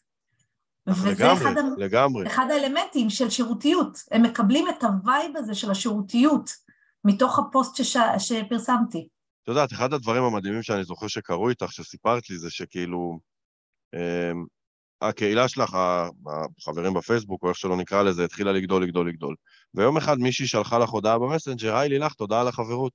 וזה 0.87 1.11
לגמרי, 1.11 1.42
אחד, 1.42 1.54
לגמרי. 1.76 2.26
אחד 2.26 2.47
האלמנטים 2.50 3.11
של 3.11 3.30
שירותיות. 3.30 3.99
הם 4.11 4.23
מקבלים 4.23 4.68
את 4.68 4.85
ה 4.85 4.95
vibe 4.95 5.37
הזה 5.37 5.54
של 5.54 5.71
השירותיות 5.71 6.50
מתוך 7.04 7.38
הפוסט 7.38 7.76
שש, 7.76 7.97
שפרסמתי. 8.18 9.09
את 9.47 9.49
יודעת, 9.49 9.73
אחד 9.73 9.93
הדברים 9.93 10.23
המדהימים 10.23 10.62
שאני 10.62 10.85
זוכר 10.85 11.09
שקרו 11.09 11.49
איתך, 11.49 11.73
שסיפרת 11.73 12.31
לי, 12.31 12.38
זה 12.38 12.50
שכאילו, 12.50 13.19
אמ, 13.95 14.45
הקהילה 15.03 15.49
שלך, 15.49 15.76
החברים 16.59 16.95
בפייסבוק, 16.95 17.43
או 17.43 17.49
איך 17.49 17.57
שלא 17.57 17.76
נקרא 17.76 18.03
לזה, 18.03 18.25
התחילה 18.25 18.53
לגדול, 18.53 18.83
לגדול, 18.83 19.09
לגדול. 19.09 19.35
ויום 19.75 19.97
אחד 19.97 20.19
מישהי 20.19 20.47
שלחה 20.47 20.79
לך 20.79 20.91
הודעה 20.91 21.19
במסנג'ר, 21.19 21.76
היי 21.76 21.88
לילך, 21.88 22.15
תודה 22.15 22.41
על 22.41 22.49
החברות. 22.49 22.93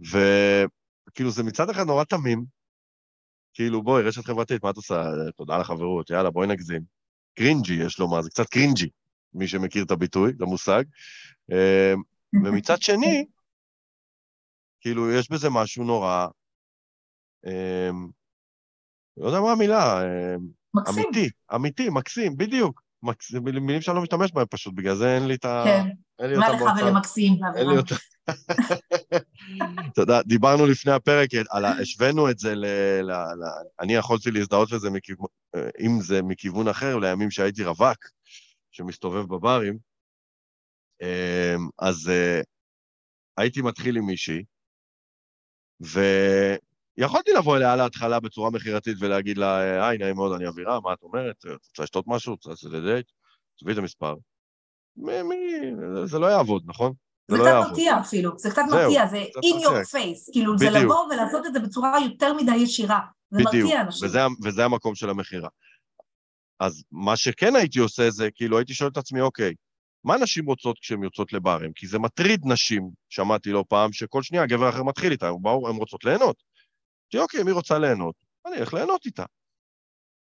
וכאילו, 0.00 1.30
זה 1.30 1.42
מצד 1.42 1.70
אחד 1.70 1.86
נורא 1.86 2.04
תמים, 2.04 2.44
כאילו, 3.54 3.82
בואי, 3.82 4.02
רשת 4.02 4.24
חברתית, 4.24 4.64
מה 4.64 4.70
את 4.70 4.76
עושה? 4.76 5.02
תודה 5.36 5.54
על 5.54 5.60
החברות, 5.60 6.10
יאללה, 6.10 6.30
בואי 6.30 6.46
נגזים. 6.46 6.82
cringy, 7.34 7.74
יש 7.74 7.98
לומר, 7.98 8.22
זה 8.22 8.30
קצת 8.30 8.48
cringy, 8.48 8.88
מי 9.34 9.48
שמכיר 9.48 9.84
את 9.84 9.90
הביטוי, 9.90 10.32
את 10.36 10.40
המושג. 10.40 10.84
אמ, 11.50 12.02
ומצד 12.44 12.82
שני, 12.82 13.26
כאילו, 14.80 15.12
יש 15.12 15.30
בזה 15.30 15.50
משהו 15.50 15.84
נורא, 15.84 16.26
אמ, 17.46 18.08
לא 19.16 19.26
יודע 19.26 19.40
מה 19.40 19.52
המילה, 19.52 20.02
אמ, 20.02 20.46
מקסים. 20.74 21.04
אמיתי, 21.04 21.30
אמיתי, 21.54 21.88
מקסים, 21.88 22.36
בדיוק. 22.36 22.82
מקס... 23.02 23.34
מילים 23.34 23.80
שאני 23.80 23.96
לא 23.96 24.02
משתמש 24.02 24.32
בהן 24.32 24.46
פשוט, 24.50 24.74
בגלל 24.74 24.96
זה 24.96 25.14
אין 25.14 25.26
לי 25.26 25.34
את 25.34 25.44
ה... 25.44 25.64
כן, 25.66 25.88
מה 26.38 26.48
לך 26.48 26.62
ולמקסים? 26.82 27.38
אין 27.56 27.68
לי 27.68 27.76
אותה. 27.76 27.94
אתה 29.92 30.00
יודע, 30.00 30.22
דיברנו 30.22 30.66
לפני 30.66 30.92
הפרק, 30.92 31.28
השווינו 31.80 32.30
את 32.30 32.38
זה 32.38 32.54
ל... 32.54 32.66
ל... 33.02 33.12
ל... 33.12 33.44
אני 33.80 33.94
יכולתי 33.94 34.30
להזדהות 34.30 34.72
לזה, 34.72 34.90
מכיוון, 34.90 35.26
אם 35.56 36.00
זה 36.00 36.22
מכיוון 36.22 36.68
אחר, 36.68 36.98
לימים 36.98 37.30
שהייתי 37.30 37.64
רווק, 37.64 37.98
שמסתובב 38.70 39.34
בברים, 39.34 39.78
אמ, 41.02 41.68
אז 41.78 42.08
אה, 42.08 42.40
הייתי 43.38 43.62
מתחיל 43.62 43.96
עם 43.96 44.06
מישהי, 44.06 44.44
ויכולתי 45.80 47.32
לבוא 47.32 47.56
אליה 47.56 47.76
להתחלה 47.76 48.20
בצורה 48.20 48.50
מכירתית 48.50 48.96
ולהגיד 49.00 49.38
לה, 49.38 49.86
היי, 49.88 49.98
נעים 49.98 50.16
מאוד, 50.16 50.32
אני 50.32 50.48
אבירה, 50.48 50.80
מה 50.80 50.92
את 50.92 51.02
אומרת? 51.02 51.44
רוצה 51.44 51.82
לשתות 51.82 52.04
משהו? 52.08 52.32
רוצה 52.32 52.50
לעשות 52.50 52.74
את 52.74 52.82
דייט? 52.82 53.06
תביאי 53.58 53.74
את 53.74 53.78
המספר. 53.78 54.14
מי, 54.96 55.22
מי, 55.22 55.36
זה 56.04 56.18
לא 56.18 56.26
יעבוד, 56.26 56.62
נכון? 56.66 56.92
זה, 57.30 57.36
זה 57.36 57.42
לא 57.42 57.48
קצת 57.48 57.68
מרתיע 57.68 58.00
אפילו, 58.00 58.38
זה 58.38 58.50
קצת 58.50 58.62
מרתיע, 58.70 59.06
זה 59.06 59.22
in 59.22 59.62
your 59.62 59.94
face, 59.94 60.32
כאילו, 60.32 60.56
בדיוק. 60.56 60.72
זה 60.72 60.78
לבוא 60.78 61.04
ולעשות 61.12 61.46
את 61.46 61.52
זה 61.52 61.60
בצורה 61.60 61.98
יותר 62.00 62.34
מדי 62.34 62.56
ישירה. 62.56 63.00
זה 63.30 63.38
בדיוק, 63.46 63.64
מרתיע 63.64 63.80
אנשים. 63.80 64.08
וזה, 64.08 64.20
וזה 64.44 64.64
המקום 64.64 64.94
של 64.94 65.10
המכירה. 65.10 65.48
אז 66.60 66.84
מה 66.92 67.16
שכן 67.16 67.56
הייתי 67.56 67.78
עושה 67.78 68.10
זה, 68.10 68.28
כאילו, 68.34 68.58
הייתי 68.58 68.74
שואל 68.74 68.90
את 68.90 68.96
עצמי, 68.96 69.20
אוקיי, 69.20 69.54
מה 70.04 70.16
נשים 70.16 70.46
רוצות 70.46 70.78
כשהן 70.78 71.02
יוצאות 71.02 71.32
לברים? 71.32 71.72
כי 71.72 71.86
זה 71.86 71.98
מטריד 71.98 72.40
נשים, 72.44 72.90
שמעתי 73.08 73.52
לא 73.52 73.64
פעם, 73.68 73.92
שכל 73.92 74.22
שנייה 74.22 74.46
גבר 74.46 74.68
אחר 74.68 74.82
מתחיל 74.82 75.12
איתה, 75.12 75.28
הן 75.28 75.76
רוצות 75.76 76.04
ליהנות. 76.04 76.36
אמרתי, 77.14 77.18
אוקיי, 77.18 77.42
מי 77.42 77.52
רוצה 77.52 77.78
ליהנות? 77.78 78.14
אני 78.46 78.56
אלך 78.56 78.74
ליהנות 78.74 79.06
איתה. 79.06 79.24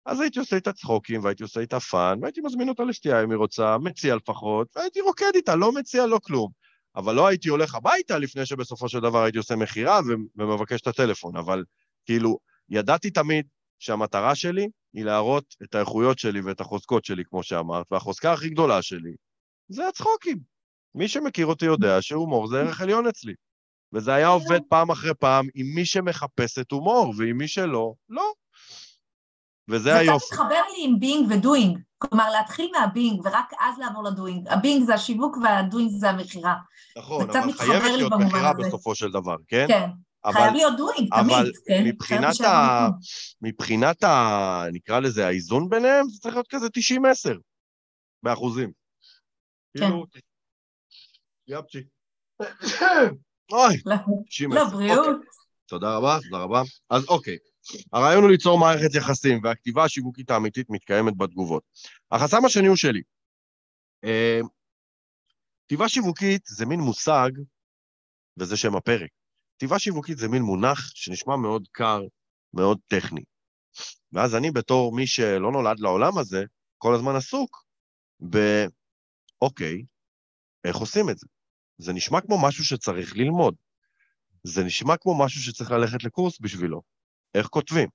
אז 0.06 0.20
הייתי 0.20 0.40
עושה 0.40 0.56
איתה 0.56 0.74
צחוקים, 0.74 1.24
והייתי 1.24 1.44
עושה 1.44 1.60
איתה 1.60 1.80
fun, 1.80 2.20
והייתי 2.22 2.42
מזמין 2.42 2.70
אותה 2.70 2.84
לשתייה 2.84 3.24
אם 3.24 3.32
היא 3.32 3.38
רוצה, 3.38 3.78
מציע 3.78 4.16
לפחות, 4.16 4.68
והייתי 4.76 5.02
רוקד 5.02 5.32
איתה, 5.36 5.56
לא 5.56 5.72
מציע, 5.72 6.06
לא 6.06 6.20
כלום. 6.24 6.52
אבל 6.96 7.16
לא 7.16 7.28
הייתי 7.28 7.50
הולך 7.50 7.76
הביתה 7.76 8.18
לפני 8.18 8.46
שבסופו 8.46 8.90
של 8.90 9.00
דבר 9.00 9.24
הייתי 9.24 9.38
עושה 9.38 9.56
מכירה 9.56 10.00
ומבקש 10.36 10.82
את 10.82 10.88
הטלפון, 10.88 11.36
אבל 11.36 11.64
כאילו, 12.06 12.38
ידעתי 12.70 13.12
תמיד 13.12 13.48
שהמטרה 13.80 14.36
שלי 14.36 14.68
היא 14.94 15.06
להראות 15.06 15.56
את 15.64 15.76
האיכויות 15.76 16.20
שלי 16.20 16.42
ואת 16.42 16.62
החוזקות 16.62 17.06
שלי, 17.06 17.24
כמו 17.26 17.44
שאמרת, 17.44 17.86
והחוזקה 17.92 18.34
הכי 18.34 18.50
גדולה 18.50 18.82
שלי 18.82 19.16
זה 19.72 19.88
הצחוקים. 19.88 20.40
מי 20.96 21.08
שמכיר 21.08 21.46
אותי 21.46 21.66
יודע 21.66 22.02
שהומור 22.02 22.48
זה 22.48 22.60
ערך 22.60 22.82
עליון 22.82 23.08
אצלי. 23.08 23.34
וזה 23.94 24.14
היה 24.14 24.28
עובד 24.28 24.60
פעם 24.70 24.92
אחרי 24.92 25.14
פעם 25.14 25.48
עם 25.56 25.66
מי 25.76 25.86
שמחפשת 25.86 26.72
הומור, 26.72 27.14
ועם 27.18 27.38
מי 27.38 27.48
שלא, 27.48 27.94
לא. 28.10 28.32
וזה 29.68 29.96
היופי. 29.96 30.20
זה 30.20 30.26
קצת 30.26 30.34
מתחבר 30.34 30.62
לי 30.76 30.86
עם 30.86 31.00
being 31.00 31.32
ו 31.32 31.39
doing. 31.39 31.80
כלומר, 31.98 32.32
להתחיל 32.32 32.72
מה 32.80 32.92
being 32.92 33.22
ורק 33.26 33.52
אז 33.60 33.80
לעבור 33.80 34.04
ל 34.04 34.10
doing. 34.10 34.48
ה 34.48 34.54
being 34.54 34.86
זה 34.86 34.94
השיווק 34.94 35.38
וה 35.44 35.58
doing 35.58 35.92
זה 35.92 36.10
המכירה. 36.10 36.56
נכון, 36.98 37.30
אבל 37.30 37.54
חייבת 37.54 37.92
להיות 37.98 38.14
מכירה 38.20 38.54
בסופו 38.54 38.96
של 38.96 39.12
דבר, 39.12 39.36
כן? 39.48 39.66
כן. 39.68 39.90
אבל, 40.26 40.34
חייב 40.34 40.54
להיות 40.54 40.78
doing, 40.78 41.10
תמיד, 41.16 41.32
אבל 41.32 41.52
כן? 41.68 41.84
מבחינת 41.86 42.42
ה... 42.42 42.88
מבחינת 43.42 44.04
ה... 44.04 44.64
נקרא 44.72 45.00
לזה 45.00 45.28
האיזון 45.28 45.70
ביניהם, 45.70 46.10
זה 46.10 46.20
צריך 46.20 46.36
להיות 46.36 46.48
כזה 46.48 46.68
90-10, 46.68 47.38
באחוזים. 48.24 48.81
כן. 49.78 49.80
כאילו, 49.80 50.06
יפצ'י. 51.48 51.84
אוי, 53.52 53.76
90-10. 53.76 54.56
לבריאות. 54.56 55.08
אוקיי. 55.08 55.30
תודה 55.66 55.98
רבה, 55.98 56.18
תודה 56.30 56.44
רבה. 56.44 56.62
אז 56.90 57.06
אוקיי, 57.08 57.38
הרעיון 57.94 58.24
הוא 58.24 58.32
ליצור 58.32 58.60
מערכת 58.60 58.96
יחסים, 58.96 59.40
והכתיבה 59.44 59.84
השיווקית 59.84 60.30
האמיתית 60.30 60.70
מתקיימת 60.70 61.18
בתגובות. 61.18 61.64
החסם 62.12 62.46
השני 62.46 62.68
הוא 62.68 62.76
שלי. 62.76 63.02
אה, 64.04 64.40
כתיבה 65.66 65.90
שיווקית 65.90 66.42
זה 66.46 66.66
מין 66.66 66.80
מושג, 66.80 67.30
וזה 68.38 68.58
שם 68.58 68.76
הפרק. 68.76 69.10
כתיבה 69.58 69.80
שיווקית 69.80 70.18
זה 70.18 70.28
מין 70.28 70.42
מונח 70.42 70.92
שנשמע 70.96 71.36
מאוד 71.36 71.68
קר, 71.72 72.02
מאוד 72.54 72.80
טכני. 72.88 73.24
ואז 74.14 74.36
אני 74.36 74.52
בתור 74.52 74.96
מי 74.96 75.08
שלא 75.08 75.52
נולד 75.52 75.80
לעולם 75.80 76.18
הזה, 76.18 76.44
כל 76.78 76.96
הזמן 76.96 77.16
עסוק 77.16 77.64
ב... 78.30 78.38
אוקיי, 79.42 79.84
איך 80.64 80.76
עושים 80.76 81.10
את 81.10 81.18
זה? 81.18 81.28
זה 81.78 81.94
נשמע 81.94 82.22
כמו 82.22 82.42
משהו 82.48 82.66
שצריך 82.66 83.18
ללמוד. 83.18 83.56
זה 84.44 84.64
נשמע 84.64 84.98
כמו 84.98 85.26
משהו 85.26 85.42
שצריך 85.42 85.72
ללכת 85.72 86.04
לקורס 86.04 86.40
בשבילו. 86.40 86.82
איך 87.36 87.48
כותבים? 87.48 87.90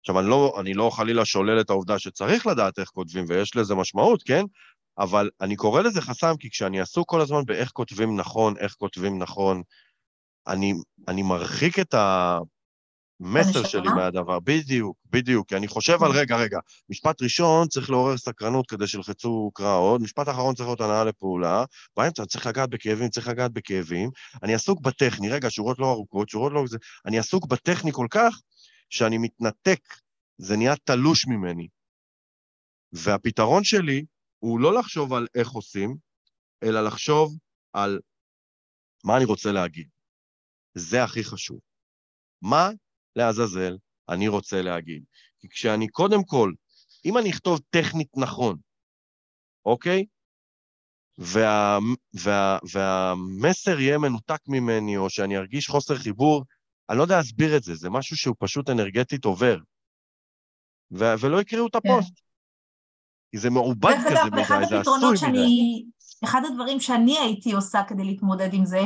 עכשיו, 0.00 0.20
אני 0.20 0.28
לא, 0.28 0.56
אני 0.60 0.74
לא 0.74 0.90
חלילה 0.90 1.24
שולל 1.24 1.60
את 1.60 1.70
העובדה 1.70 1.98
שצריך 1.98 2.46
לדעת 2.46 2.78
איך 2.78 2.88
כותבים, 2.88 3.24
ויש 3.28 3.56
לזה 3.56 3.74
משמעות, 3.74 4.22
כן? 4.22 4.42
אבל 4.98 5.30
אני 5.40 5.56
קורא 5.56 5.82
לזה 5.82 6.00
חסם, 6.00 6.32
כי 6.38 6.50
כשאני 6.50 6.80
עסוק 6.80 7.08
כל 7.08 7.20
הזמן 7.20 7.44
באיך 7.46 7.70
כותבים 7.70 8.16
נכון, 8.16 8.56
איך 8.58 8.72
כותבים 8.72 9.18
נכון, 9.18 9.62
אני, 10.46 10.72
אני 11.08 11.22
מרחיק 11.22 11.78
את 11.78 11.94
המסר 13.20 13.64
שלי 13.64 13.88
מהדבר. 13.96 14.40
בדיוק, 14.40 14.96
בדיוק. 15.10 15.48
כי 15.48 15.56
אני 15.56 15.68
חושב 15.68 16.02
על, 16.02 16.10
רגע, 16.10 16.36
רגע, 16.36 16.58
משפט 16.88 17.22
ראשון 17.22 17.68
צריך 17.68 17.90
לעורר 17.90 18.16
סקרנות 18.16 18.70
כדי 18.70 18.86
שילחצו 18.86 19.50
קראות, 19.54 20.00
משפט 20.00 20.28
אחרון 20.28 20.54
צריך 20.54 20.68
להיות 20.68 20.80
הנאה 20.80 21.04
לפעולה, 21.04 21.64
באמצע 21.96 22.26
צריך 22.26 22.46
לגעת 22.46 22.70
בכאבים, 22.70 23.08
צריך 23.08 23.28
לגעת 23.28 23.52
בכאבים. 23.52 24.10
אני 24.42 24.54
עסוק 24.54 24.80
בטכני, 24.80 25.30
רגע, 25.30 25.50
שורות 25.50 25.78
לא 25.78 25.90
ארוכות, 25.90 26.28
שורות 26.28 26.52
לא... 26.52 26.64
אני 27.06 27.18
עסוק 27.18 27.46
בטכני 27.46 27.92
כל 27.92 28.06
כך, 28.10 28.40
שאני 28.90 29.18
מתנתק, 29.18 29.80
זה 30.38 30.56
נהיה 30.56 30.76
תלוש 30.84 31.26
ממני. 31.26 31.68
והפתרון 32.92 33.64
שלי 33.64 34.04
הוא 34.38 34.60
לא 34.60 34.74
לחשוב 34.74 35.12
על 35.12 35.26
איך 35.34 35.50
עושים, 35.50 35.96
אלא 36.62 36.84
לחשוב 36.84 37.38
על 37.72 38.00
מה 39.04 39.16
אני 39.16 39.24
רוצה 39.24 39.52
להגיד. 39.52 39.88
זה 40.74 41.04
הכי 41.04 41.24
חשוב. 41.24 41.60
מה 42.42 42.70
לעזאזל 43.16 43.76
אני 44.08 44.28
רוצה 44.28 44.62
להגיד? 44.62 45.04
כי 45.38 45.48
כשאני 45.48 45.88
קודם 45.88 46.24
כל, 46.24 46.52
אם 47.04 47.18
אני 47.18 47.30
אכתוב 47.30 47.60
טכנית 47.70 48.08
נכון, 48.16 48.58
אוקיי? 49.64 50.06
וה, 51.18 51.78
וה, 52.22 52.58
והמסר 52.72 53.80
יהיה 53.80 53.98
מנותק 53.98 54.40
ממני, 54.48 54.96
או 54.96 55.10
שאני 55.10 55.36
ארגיש 55.36 55.68
חוסר 55.68 55.96
חיבור, 55.96 56.44
אני 56.90 56.98
לא 56.98 57.02
יודע 57.02 57.16
להסביר 57.16 57.56
את 57.56 57.62
זה, 57.62 57.74
זה 57.74 57.90
משהו 57.90 58.16
שהוא 58.16 58.36
פשוט 58.38 58.70
אנרגטית 58.70 59.24
עובר. 59.24 59.58
ו- 60.92 61.14
ולא 61.20 61.40
יקראו 61.40 61.66
את 61.66 61.74
הפוסט. 61.74 62.18
Yeah. 62.18 62.26
כי 63.30 63.38
זה 63.38 63.50
מעובד 63.50 63.94
כזה 64.06 64.30
מדי, 64.32 64.66
זה 64.68 64.80
עשוי 64.80 65.28
מדי. 65.30 65.84
אחד 66.24 66.40
הדברים 66.44 66.80
שאני 66.80 67.18
הייתי 67.18 67.52
עושה 67.52 67.82
כדי 67.88 68.04
להתמודד 68.04 68.54
עם 68.54 68.64
זה, 68.64 68.80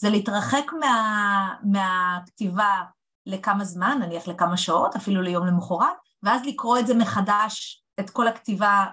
זה 0.00 0.10
להתרחק 0.10 0.72
מה, 0.80 1.54
מהכתיבה 1.62 2.82
לכמה 3.28 3.64
זמן, 3.64 3.98
נניח 4.02 4.28
לכמה 4.28 4.56
שעות, 4.56 4.96
אפילו 4.96 5.22
ליום 5.22 5.46
למחרת, 5.46 5.96
ואז 6.22 6.42
לקרוא 6.46 6.78
את 6.78 6.86
זה 6.86 6.94
מחדש, 6.94 7.82
את 8.00 8.10
כל 8.10 8.28
הכתיבה, 8.28 8.84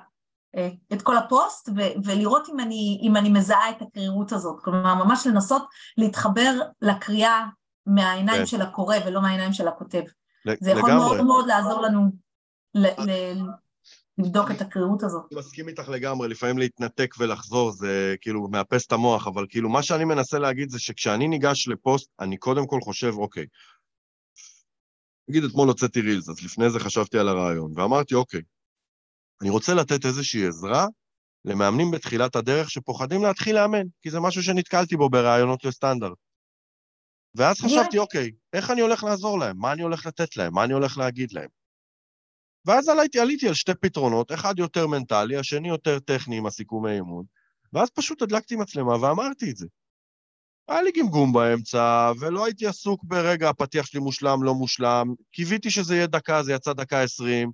אה, 0.56 0.70
את 0.94 1.01
כל 1.01 1.18
הפוסט, 1.18 1.70
ו- 1.70 2.06
ולראות 2.06 2.50
אם 2.50 2.60
אני, 2.60 3.00
אם 3.01 3.18
אני 3.18 3.30
מזהה 3.30 3.70
את 3.70 3.82
הקרירות 3.82 4.32
הזאת. 4.32 4.60
כלומר, 4.63 4.96
ממש 4.96 5.27
לנסות 5.27 5.65
להתחבר 5.98 6.51
לקריאה 6.82 7.46
מהעיניים 7.86 8.39
כן. 8.39 8.46
של 8.46 8.62
הקורא 8.62 8.98
ולא 9.06 9.22
מהעיניים 9.22 9.54
של 9.54 9.68
הכותב. 9.68 10.04
זה 10.62 10.72
יכול 10.72 10.89
לגמרי. 10.89 11.06
מאוד 11.06 11.22
מאוד 11.22 11.48
לעזור 11.48 11.82
לנו 11.82 12.12
ל- 12.75 13.12
ל- 13.12 13.42
לבדוק 14.18 14.51
את 14.51 14.62
הקריאות 14.62 15.04
הזאת. 15.04 15.25
אני 15.32 15.39
מסכים 15.39 15.68
איתך 15.68 15.89
לגמרי, 15.89 16.27
לפעמים 16.27 16.58
להתנתק 16.58 17.15
ולחזור 17.20 17.72
זה 17.72 18.15
כאילו 18.22 18.48
מאפס 18.48 18.88
את 18.88 18.92
המוח, 18.92 19.27
אבל 19.27 19.46
כאילו 19.50 19.70
מה 19.70 19.84
שאני 19.84 20.06
מנסה 20.06 20.39
להגיד 20.39 20.70
זה 20.70 20.80
שכשאני 20.80 21.27
ניגש 21.27 21.68
לפוסט, 21.68 22.10
אני 22.20 22.38
קודם 22.38 22.68
כל 22.68 22.80
חושב, 22.82 23.13
אוקיי, 23.18 23.46
נגיד 25.29 25.44
אתמול 25.44 25.67
הוצאתי 25.67 26.01
רילס, 26.01 26.29
אז 26.29 26.44
לפני 26.44 26.70
זה 26.70 26.79
חשבתי 26.79 27.17
על 27.17 27.27
הרעיון, 27.27 27.72
ואמרתי, 27.75 28.15
אוקיי, 28.15 28.41
אני 29.41 29.50
רוצה 29.50 29.74
לתת 29.74 30.05
איזושהי 30.05 30.48
עזרה 30.48 30.88
למאמנים 31.46 31.91
בתחילת 31.91 32.36
הדרך 32.36 32.72
שפוחדים 32.72 33.24
להתחיל 33.24 33.55
לאמן, 33.55 33.88
כי 34.01 34.12
זה 34.12 34.20
משהו 34.20 34.44
שנתקלתי 34.44 34.96
בו 34.98 35.10
בראיונות 35.10 35.63
לסטנדרט. 35.63 36.17
ואז 37.36 37.62
חשבתי, 37.62 37.98
אוקיי, 37.98 38.32
איך 38.53 38.72
אני 38.72 38.82
הולך 38.82 39.03
לעזור 39.03 39.39
להם? 39.39 39.58
מה 39.58 39.74
אני 39.74 39.82
הולך 39.82 40.05
לתת 40.05 40.38
להם? 40.38 40.53
מה 40.53 40.63
אני 40.63 40.74
הולך 40.74 40.98
להגיד 40.98 41.32
להם? 41.32 41.50
ואז 42.65 42.89
עליתי, 42.89 43.20
עליתי 43.20 43.48
על 43.48 43.53
שתי 43.53 43.72
פתרונות, 43.82 44.32
אחד 44.32 44.60
יותר 44.60 44.88
מנטלי, 44.88 45.38
השני 45.38 45.70
יותר 45.70 46.00
טכני 46.00 46.38
עם 46.38 46.46
הסיכומי 46.46 46.91
אימון, 46.91 47.25
ואז 47.74 47.89
פשוט 47.89 48.22
הדלקתי 48.22 48.55
מצלמה 48.55 49.01
ואמרתי 49.01 49.51
את 49.51 49.58
זה. 49.58 49.67
היה 50.67 50.81
לי 50.81 50.91
גמגום 50.91 51.34
באמצע, 51.34 52.12
ולא 52.19 52.45
הייתי 52.45 52.67
עסוק 52.67 53.03
ברגע, 53.03 53.50
הפתיח 53.50 53.86
שלי 53.86 54.00
מושלם, 54.00 54.43
לא 54.43 54.53
מושלם, 54.53 55.13
קיוויתי 55.31 55.72
שזה 55.72 55.95
יהיה 55.95 56.07
דקה, 56.07 56.43
זה 56.43 56.53
יצא 56.53 56.74
דקה 56.74 57.01
עשרים, 57.01 57.51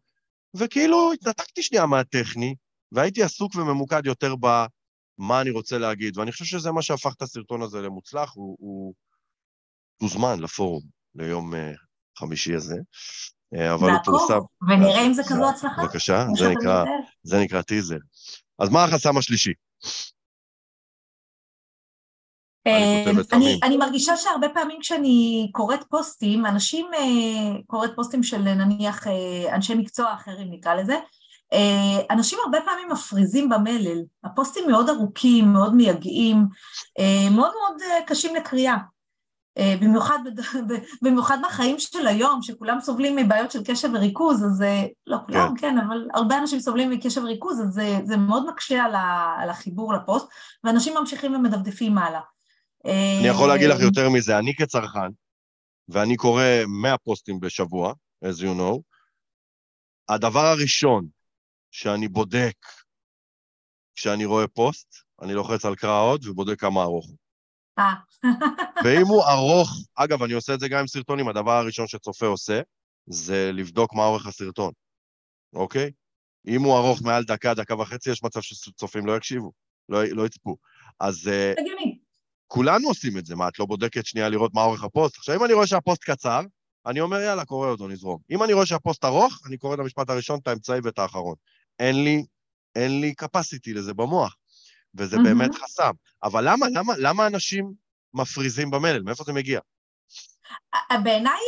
וכאילו 0.58 1.14
התנתקתי 1.14 1.64
שנייה 1.64 1.86
מהטכני, 1.86 2.56
והייתי 2.92 3.24
עסוק 3.24 3.56
וממוקד 3.56 4.06
יותר 4.06 4.36
במה 4.36 5.42
אני 5.42 5.50
רוצה 5.50 5.78
להגיד, 5.78 6.18
ואני 6.18 6.32
חושב 6.32 6.46
שזה 6.46 6.72
מה 6.72 6.82
שהפך 6.82 7.14
את 7.18 7.22
הסרטון 7.22 7.62
הזה 7.62 7.82
למוצלח, 7.82 8.32
הוא, 8.36 8.58
הוא 8.60 8.94
הוזמן 10.02 10.40
לפורום 10.40 10.82
ליום 11.16 11.54
uh, 11.54 11.58
חמישי 12.18 12.54
הזה. 12.54 12.76
אה, 13.56 13.74
אבל 13.74 13.90
הוא 13.90 14.00
פורסם... 14.06 14.40
ונראה 14.70 15.06
אם 15.06 15.14
זה 15.14 15.24
כזו 15.24 15.50
הצלחה. 15.50 15.82
בבקשה, 15.84 16.26
זה 16.38 16.50
נקרא, 16.50 16.84
זה 17.24 17.40
נקרא 17.40 17.62
טיזר. 17.62 17.98
אז 18.60 18.70
מה 18.70 18.84
החסם 18.84 19.18
השלישי? 19.18 19.54
אה, 22.68 23.04
אני, 23.34 23.60
אני 23.64 23.78
מרגישה 23.78 24.18
שהרבה 24.18 24.50
פעמים 24.50 24.78
כשאני 24.82 25.50
קוראת 25.52 25.84
פוסטים, 25.90 26.46
אנשים, 26.46 26.86
אה, 26.94 27.62
קוראת 27.68 27.92
פוסטים 27.96 28.24
של 28.24 28.42
נניח 28.42 29.08
אנשי 29.52 29.76
מקצוע 29.76 30.14
אחרים 30.14 30.48
נקרא 30.52 30.74
לזה, 30.74 31.00
אנשים 32.10 32.40
הרבה 32.44 32.58
פעמים 32.66 32.90
מפריזים 32.90 33.50
במלל, 33.50 34.02
הפוסטים 34.24 34.64
מאוד 34.68 34.90
ארוכים, 34.90 35.54
מאוד 35.54 35.76
מייגעים, 35.76 36.46
מאוד 37.32 37.52
מאוד 37.52 37.82
קשים 38.06 38.36
לקריאה. 38.36 38.78
אה, 39.58 39.76
במיוחד, 39.82 40.20
במיוחד 41.04 41.38
בחיים 41.44 41.80
של 41.80 42.08
היום, 42.08 42.42
שכולם 42.42 42.80
סובלים 42.80 43.16
מבעיות 43.16 43.52
של 43.52 43.64
קשב 43.64 43.90
וריכוז, 43.94 44.46
אז 44.46 44.64
לא 45.08 45.18
כולם, 45.26 45.56
כן, 45.58 45.70
כן 45.70 45.78
אבל 45.78 46.08
הרבה 46.14 46.38
אנשים 46.38 46.60
סובלים 46.60 46.90
מקשב 46.90 47.24
וריכוז, 47.24 47.62
אז 47.62 47.68
זה, 47.68 48.00
זה 48.04 48.18
מאוד 48.18 48.50
מקשה 48.50 48.84
על 49.40 49.50
החיבור 49.50 49.94
לפוסט, 49.94 50.28
ואנשים 50.64 50.94
ממשיכים 50.98 51.36
ומדפדפים 51.36 51.98
הלאה. 51.98 52.22
אני 52.86 53.28
יכול 53.28 53.48
להגיד 53.48 53.70
לך 53.70 53.80
יותר 53.80 54.10
מזה, 54.10 54.38
אני 54.38 54.56
כצרכן, 54.56 55.12
ואני 55.90 56.16
קורא 56.16 56.44
100 56.82 56.98
פוסטים 56.98 57.40
בשבוע, 57.40 57.94
as 58.26 58.42
you 58.42 58.60
know, 58.60 58.80
הדבר 60.10 60.46
הראשון 60.46 61.08
שאני 61.72 62.08
בודק 62.08 62.58
כשאני 63.96 64.26
רואה 64.26 64.48
פוסט, 64.48 64.96
אני 65.22 65.34
לוחץ 65.34 65.66
על 65.66 65.76
קרא 65.76 66.02
עוד 66.02 66.28
ובודק 66.28 66.60
כמה 66.60 66.82
ארוך 66.84 67.08
הוא. 67.08 67.18
אה. 67.80 67.94
ואם 68.84 69.08
הוא 69.08 69.24
ארוך, 69.24 69.70
אגב, 69.96 70.24
אני 70.24 70.34
עושה 70.34 70.54
את 70.54 70.60
זה 70.60 70.68
גם 70.68 70.80
עם 70.80 70.88
סרטונים, 70.88 71.28
הדבר 71.28 71.52
הראשון 71.52 71.88
שצופה 71.88 72.26
עושה, 72.26 72.62
זה 73.06 73.52
לבדוק 73.54 73.94
מה 73.94 74.06
אורך 74.06 74.28
הסרטון, 74.28 74.72
אוקיי? 75.54 75.92
אם 76.48 76.62
הוא 76.62 76.78
ארוך 76.78 77.02
מעל 77.02 77.24
דקה, 77.24 77.54
דקה 77.54 77.76
וחצי, 77.76 78.12
יש 78.12 78.24
מצב 78.24 78.42
שצופים 78.42 79.06
לא 79.06 79.18
יקשיבו, 79.18 79.52
לא, 79.90 80.04
לא 80.04 80.26
יצפו. 80.26 80.58
אז... 81.00 81.28
אה, 81.28 81.54
הגיוני. 81.58 82.01
כולנו 82.54 82.88
עושים 82.88 83.18
את 83.18 83.26
זה, 83.26 83.36
מה, 83.36 83.48
את 83.48 83.60
לא 83.60 83.66
בודקת 83.66 84.06
שנייה 84.06 84.30
לראות 84.30 84.54
מה 84.54 84.64
אורך 84.64 84.84
הפוסט? 84.84 85.18
עכשיו, 85.18 85.36
אם 85.36 85.46
אני 85.46 85.54
רואה 85.54 85.68
שהפוסט 85.68 86.04
קצר, 86.04 86.42
אני 86.86 87.02
אומר, 87.02 87.20
יאללה, 87.20 87.46
קורא 87.46 87.68
אותו, 87.68 87.88
נזרום. 87.88 88.20
אם 88.32 88.44
אני 88.44 88.54
רואה 88.54 88.66
שהפוסט 88.66 89.06
ארוך, 89.06 89.40
אני 89.48 89.58
קורא 89.58 89.74
את 89.74 89.80
המשפט 89.80 90.10
הראשון, 90.10 90.40
את 90.40 90.48
האמצעי 90.48 90.80
ואת 90.84 91.00
האחרון. 91.00 91.36
אין 91.80 92.04
לי, 92.04 92.26
אין 92.76 93.02
לי 93.02 93.14
capacity 93.22 93.74
לזה 93.76 93.94
במוח. 93.94 94.36
וזה 94.96 95.18
mm-hmm. 95.18 95.24
באמת 95.24 95.56
חסם. 95.56 95.92
אבל 96.24 96.50
למה, 96.50 96.66
למה, 96.74 96.94
למה 96.98 97.28
אנשים 97.28 97.72
מפריזים 98.14 98.72
במלל? 98.72 99.02
מאיפה 99.02 99.24
זה 99.24 99.34
מגיע? 99.34 99.60
בעיניי, 101.04 101.42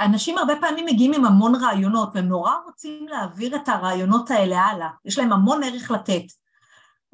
אנשים 0.00 0.38
הרבה 0.38 0.54
פעמים 0.60 0.86
מגיעים 0.86 1.12
עם 1.12 1.24
המון 1.24 1.54
רעיונות, 1.54 2.08
והם 2.14 2.28
נורא 2.28 2.52
רוצים 2.66 3.08
להעביר 3.08 3.56
את 3.56 3.68
הרעיונות 3.68 4.30
האלה 4.30 4.58
הלאה. 4.58 4.88
יש 5.04 5.18
להם 5.18 5.32
המון 5.32 5.62
ערך 5.62 5.90
לתת. 5.90 6.41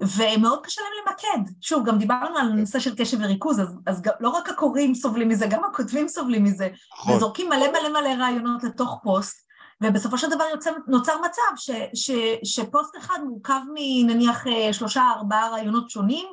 ומאוד 0.00 0.66
קשה 0.66 0.80
להם 0.82 0.92
למקד. 1.06 1.52
שוב, 1.61 1.87
גם 1.87 1.98
דיברנו 1.98 2.38
על 2.38 2.48
נושא 2.48 2.78
של 2.78 2.94
קשב 2.96 3.18
וריכוז, 3.20 3.61
אז, 3.61 3.76
אז 3.87 4.02
גם, 4.02 4.12
לא 4.20 4.28
רק 4.28 4.48
הקוראים 4.48 4.94
סובלים 4.94 5.28
מזה, 5.28 5.46
גם 5.46 5.64
הכותבים 5.64 6.08
סובלים 6.08 6.44
מזה. 6.44 6.68
נכון. 6.92 7.16
וזורקים 7.16 7.48
מלא 7.48 7.66
מלא 7.72 8.00
מלא 8.00 8.22
רעיונות 8.22 8.64
לתוך 8.64 9.00
פוסט, 9.02 9.48
ובסופו 9.82 10.18
של 10.18 10.30
דבר 10.30 10.44
יוצא, 10.52 10.70
נוצר 10.87 11.12
מצב 11.20 11.56
ש, 11.56 11.70
ש, 11.94 12.11
שפוסט 12.44 12.96
אחד 12.96 13.18
מורכב 13.28 13.61
מנניח 13.74 14.46
אה, 14.46 14.72
שלושה 14.72 15.02
ארבעה 15.16 15.50
רעיונות 15.50 15.90
שונים, 15.90 16.26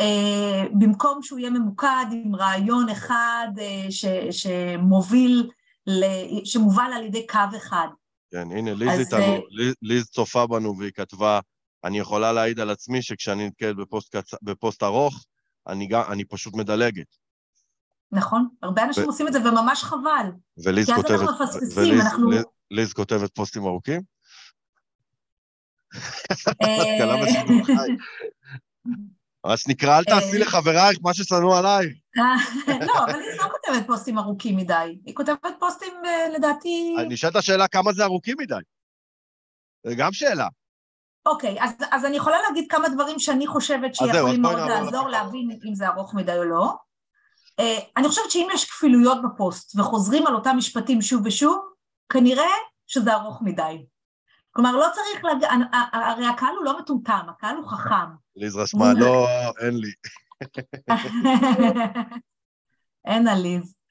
אה, 0.00 0.64
במקום 0.72 1.22
שהוא 1.22 1.38
יהיה 1.38 1.50
ממוקד 1.50 2.06
עם 2.12 2.36
רעיון 2.36 2.88
אחד 2.88 3.48
אה, 3.58 3.86
ש, 3.90 4.04
שמוביל, 4.30 5.50
ל, 5.86 6.04
שמובל 6.44 6.90
על 6.94 7.04
ידי 7.04 7.26
קו 7.26 7.56
אחד. 7.56 7.88
כן, 8.30 8.48
הנה, 8.50 8.74
ליז 8.74 9.00
איתנו, 9.00 9.40
ליז, 9.50 9.74
ליז 9.82 10.06
צופה 10.10 10.46
בנו 10.46 10.78
והיא 10.78 10.92
כתבה, 10.94 11.40
אני 11.84 11.98
יכולה 11.98 12.32
להעיד 12.32 12.60
על 12.60 12.70
עצמי 12.70 13.02
שכשאני 13.02 13.46
נתקלת 13.46 13.76
בפוסט, 13.76 14.16
בפוסט 14.42 14.82
ארוך, 14.82 15.24
אני, 15.68 15.88
אני 16.08 16.24
פשוט 16.24 16.54
מדלגת. 16.54 17.06
נכון, 18.12 18.48
הרבה 18.62 18.84
אנשים 18.84 19.04
ו... 19.04 19.06
עושים 19.06 19.28
את 19.28 19.32
זה 19.32 19.38
וממש 19.38 19.84
חבל. 19.84 20.30
וליז 20.64 20.90
כותבת... 20.90 21.06
כי 21.06 21.14
אז 21.14 21.20
אנחנו 21.22 21.44
מפספסים, 21.44 22.00
אנחנו... 22.00 22.30
ליז 22.70 22.92
כותבת 22.92 23.34
פוסטים 23.34 23.66
ארוכים? 23.66 24.02
אה, 26.62 27.16
מה 29.46 29.56
שנקרא, 29.56 29.98
אל 29.98 30.04
תעשי 30.04 30.36
אה, 30.36 30.38
לחברייך 30.38 30.98
מה 31.02 31.14
ששנוא 31.14 31.58
עלייך. 31.58 31.92
אה, 32.18 32.34
לא, 32.86 33.04
אבל 33.04 33.18
ליז 33.18 33.36
לא 33.38 33.48
כותבת 33.48 33.86
פוסטים 33.86 34.18
ארוכים 34.18 34.56
מדי. 34.56 34.98
היא 35.06 35.14
כותבת 35.14 35.54
פוסטים, 35.60 35.94
לדעתי... 36.34 36.94
אני 36.98 37.14
אשאל 37.14 37.30
את 37.30 37.36
השאלה 37.36 37.68
כמה 37.68 37.92
זה 37.92 38.04
ארוכים 38.04 38.36
מדי. 38.38 38.54
זה 39.86 39.94
גם 39.94 40.12
שאלה. 40.12 40.48
אוקיי, 41.26 41.56
אז, 41.60 41.70
אז 41.90 42.04
אני 42.04 42.16
יכולה 42.16 42.36
להגיד 42.48 42.70
כמה 42.70 42.88
דברים 42.88 43.18
שאני 43.18 43.46
חושבת 43.46 43.94
שיכולים 43.94 44.42
מאוד 44.42 44.58
לעזור 44.58 45.08
להבין 45.08 45.58
אם 45.68 45.74
זה 45.74 45.88
ארוך 45.88 46.14
מדי 46.14 46.38
או 46.38 46.44
לא. 46.44 46.74
Uh, 47.60 47.64
אני 47.96 48.08
חושבת 48.08 48.30
שאם 48.30 48.48
יש 48.54 48.70
כפילויות 48.70 49.18
בפוסט 49.22 49.78
וחוזרים 49.78 50.26
על 50.26 50.34
אותם 50.34 50.54
משפטים 50.56 51.02
שוב 51.02 51.22
ושוב, 51.24 51.58
כנראה 52.08 52.52
שזה 52.86 53.14
ארוך 53.14 53.42
מדי. 53.42 53.86
כלומר, 54.50 54.76
לא 54.76 54.86
צריך 54.94 55.24
להגיד, 55.24 55.48
הרי 55.92 56.26
הקהל 56.26 56.56
הוא 56.56 56.64
לא 56.64 56.78
מטומטם, 56.78 57.26
הקהל 57.28 57.56
הוא 57.56 57.66
חכם. 57.66 58.10
ליז 58.36 58.56
רשמה, 58.56 58.92
לא, 58.92 59.26
אין 59.60 59.76
לי. 59.76 59.92
אין 63.08 63.28
על 63.28 63.38
ליז. 63.42 63.62
אמ, 63.62 63.81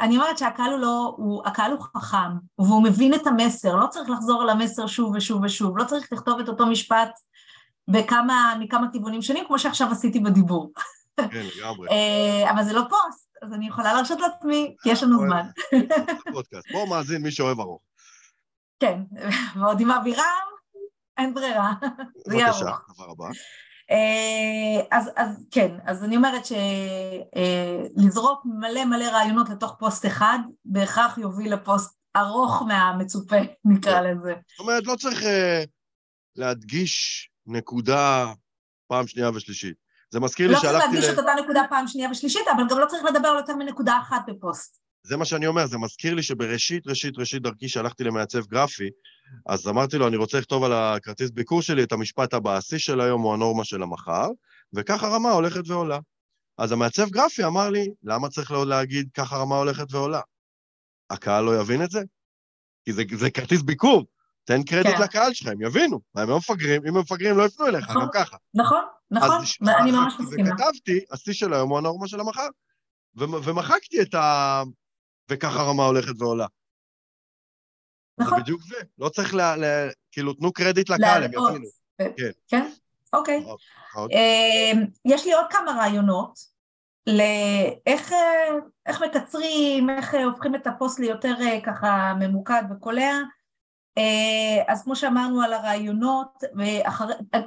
אני 0.00 0.16
אומרת 0.16 0.38
שהקהל 0.38 0.70
הוא 0.70 0.78
לא, 0.78 1.14
הוא, 1.16 1.42
הקהל 1.46 1.72
הוא 1.72 1.80
חכם, 1.80 2.30
והוא 2.58 2.82
מבין 2.82 3.14
את 3.14 3.26
המסר, 3.26 3.76
לא 3.76 3.86
צריך 3.86 4.10
לחזור 4.10 4.42
על 4.42 4.48
המסר 4.48 4.86
שוב 4.86 5.14
ושוב 5.16 5.42
ושוב, 5.44 5.78
לא 5.78 5.84
צריך 5.84 6.12
לכתוב 6.12 6.40
את 6.40 6.48
אותו 6.48 6.66
משפט 6.66 7.10
בכמה, 7.88 8.54
מכמה 8.60 8.86
כיוונים 8.92 9.22
שונים, 9.22 9.44
כמו 9.46 9.58
שעכשיו 9.58 9.88
עשיתי 9.92 10.20
בדיבור. 10.20 10.72
כן, 11.16 11.46
לגמרי. 11.56 11.88
אה, 11.92 12.50
אבל 12.50 12.64
זה 12.64 12.72
לא 12.72 12.82
פוסט, 12.88 13.36
אז 13.42 13.52
אני 13.52 13.68
יכולה 13.68 13.92
להרשות 13.92 14.20
לעצמי, 14.20 14.76
כי 14.82 14.90
יש 14.90 15.02
לנו 15.02 15.18
זמן. 15.18 15.46
בוא 16.72 16.88
מאזין 16.88 17.22
מי 17.22 17.30
שאוהב 17.30 17.60
ארוך. 17.60 17.82
כן, 18.80 19.00
ועוד 19.56 19.80
עם 19.80 19.90
אבירם, 19.90 20.48
אין 21.18 21.34
ברירה. 21.34 21.72
בבקשה, 22.28 22.70
דבר 22.94 23.10
הבא. 23.10 23.24
אה, 23.90 24.98
אז, 24.98 25.10
אז 25.16 25.46
כן, 25.50 25.76
אז 25.84 26.04
אני 26.04 26.16
אומרת 26.16 26.42
שלזרוק 27.96 28.42
אה, 28.46 28.50
מלא 28.58 28.84
מלא 28.84 29.04
רעיונות 29.04 29.48
לתוך 29.48 29.76
פוסט 29.78 30.06
אחד, 30.06 30.38
בהכרח 30.64 31.18
יוביל 31.18 31.54
לפוסט 31.54 31.98
ארוך 32.16 32.62
מהמצופה, 32.62 33.36
נקרא 33.72 33.92
כן. 33.92 34.04
לזה. 34.04 34.34
זאת 34.50 34.58
אומרת, 34.58 34.86
לא 34.86 34.96
צריך 34.96 35.22
להדגיש 36.36 37.28
נקודה 37.46 38.32
פעם 38.88 39.06
שנייה 39.06 39.30
ושלישית. 39.34 39.76
זה 40.10 40.20
מזכיר 40.20 40.48
לי 40.48 40.54
שהלכתי... 40.54 40.74
לא 40.74 40.80
צריך 40.80 40.92
להדגיש 40.92 41.10
את 41.10 41.18
אותה 41.18 41.32
נקודה 41.42 41.62
פעם 41.70 41.86
שנייה 41.86 42.10
ושלישית, 42.10 42.48
אבל 42.56 42.62
גם 42.70 42.78
לא 42.78 42.86
צריך 42.86 43.04
לדבר 43.04 43.28
על 43.28 43.36
יותר 43.36 43.56
מנקודה 43.56 43.98
אחת 44.02 44.22
בפוסט. 44.26 44.80
זה 45.08 45.16
מה 45.16 45.24
שאני 45.24 45.46
אומר, 45.46 45.66
זה 45.66 45.78
מזכיר 45.78 46.14
לי 46.14 46.22
שבראשית, 46.22 46.86
ראשית, 46.86 47.18
ראשית 47.18 47.42
דרכי, 47.42 47.68
שהלכתי 47.68 48.04
למעצב 48.04 48.46
גרפי, 48.46 48.88
אז 49.46 49.68
אמרתי 49.68 49.98
לו, 49.98 50.08
אני 50.08 50.16
רוצה 50.16 50.38
לכתוב 50.38 50.64
על 50.64 50.72
הכרטיס 50.72 51.30
ביקור 51.30 51.62
שלי 51.62 51.82
את 51.82 51.92
המשפט 51.92 52.34
הבא, 52.34 52.56
השיא 52.56 52.78
של 52.78 53.00
היום 53.00 53.22
הוא 53.22 53.34
הנורמה 53.34 53.64
של 53.64 53.82
המחר, 53.82 54.28
וכך 54.74 55.02
הרמה 55.02 55.30
הולכת 55.30 55.68
ועולה. 55.68 55.98
אז 56.58 56.72
המעצב 56.72 57.08
גרפי 57.08 57.44
אמר 57.44 57.70
לי, 57.70 57.88
למה 58.02 58.28
צריך 58.28 58.50
לא 58.50 58.66
להגיד 58.66 59.08
ככה 59.14 59.36
הרמה 59.36 59.56
הולכת 59.56 59.92
ועולה? 59.92 60.20
הקהל 61.10 61.44
לא 61.44 61.60
יבין 61.60 61.82
את 61.82 61.90
זה? 61.90 62.02
כי 62.84 62.92
זה, 62.92 63.02
זה 63.16 63.30
כרטיס 63.30 63.62
ביקור, 63.62 64.04
תן 64.44 64.62
קרדיט 64.62 64.96
כן. 64.96 65.02
לקהל 65.02 65.34
שלך, 65.34 65.48
הם 65.48 65.62
יבינו. 65.62 66.00
הם 66.14 66.28
לא 66.28 66.38
מפגרים, 66.38 66.82
אם 66.82 66.96
הם 66.96 67.00
מפגרים 67.00 67.38
לא 67.38 67.42
יפנו 67.42 67.66
אליך, 67.66 67.90
נכון, 67.90 68.02
גם 68.02 68.08
ככה. 68.12 68.36
נכון, 68.54 68.80
נכון, 69.10 69.44
אני 69.80 69.92
ממש 69.92 70.14
מסכימה. 70.20 70.50
וכתבתי, 70.54 71.00
השיא 71.10 71.32
של 71.32 71.52
היום 71.52 71.70
הוא 71.70 71.78
הנורמה 71.78 72.08
של 72.08 72.20
המחר. 72.20 72.48
ומחקתי 73.16 74.02
את 74.02 74.14
ה... 74.14 74.62
וככה 75.30 75.60
הרמה 75.60 75.86
הולכת 75.86 76.14
ועולה. 76.18 76.46
נכון. 78.18 78.38
זה 78.38 78.42
בדיוק 78.42 78.62
זה. 78.62 78.76
לא 78.98 79.08
צריך 79.08 79.34
ל... 79.34 79.40
ל... 79.40 79.64
כאילו, 80.12 80.34
תנו 80.34 80.52
קרדיט 80.52 80.90
לקהל, 80.90 81.22
הם 81.22 81.32
יבינו. 81.32 81.68
כן. 81.98 82.30
כן? 82.48 82.70
אוקיי. 83.12 83.44
אמ, 83.96 84.84
יש 85.04 85.26
לי 85.26 85.32
עוד 85.32 85.46
כמה 85.50 85.72
רעיונות 85.72 86.38
לאיך 87.06 88.12
איך 88.86 89.02
מקצרים, 89.02 89.90
איך 89.90 90.14
הופכים 90.24 90.54
את 90.54 90.66
הפוסט 90.66 90.98
ליותר 90.98 91.34
אה, 91.40 91.58
ככה 91.64 92.14
ממוקד 92.20 92.62
וקולע. 92.70 93.18
אה, 93.98 94.62
אז 94.72 94.82
כמו 94.82 94.96
שאמרנו 94.96 95.42
על 95.42 95.52
הרעיונות, 95.52 96.42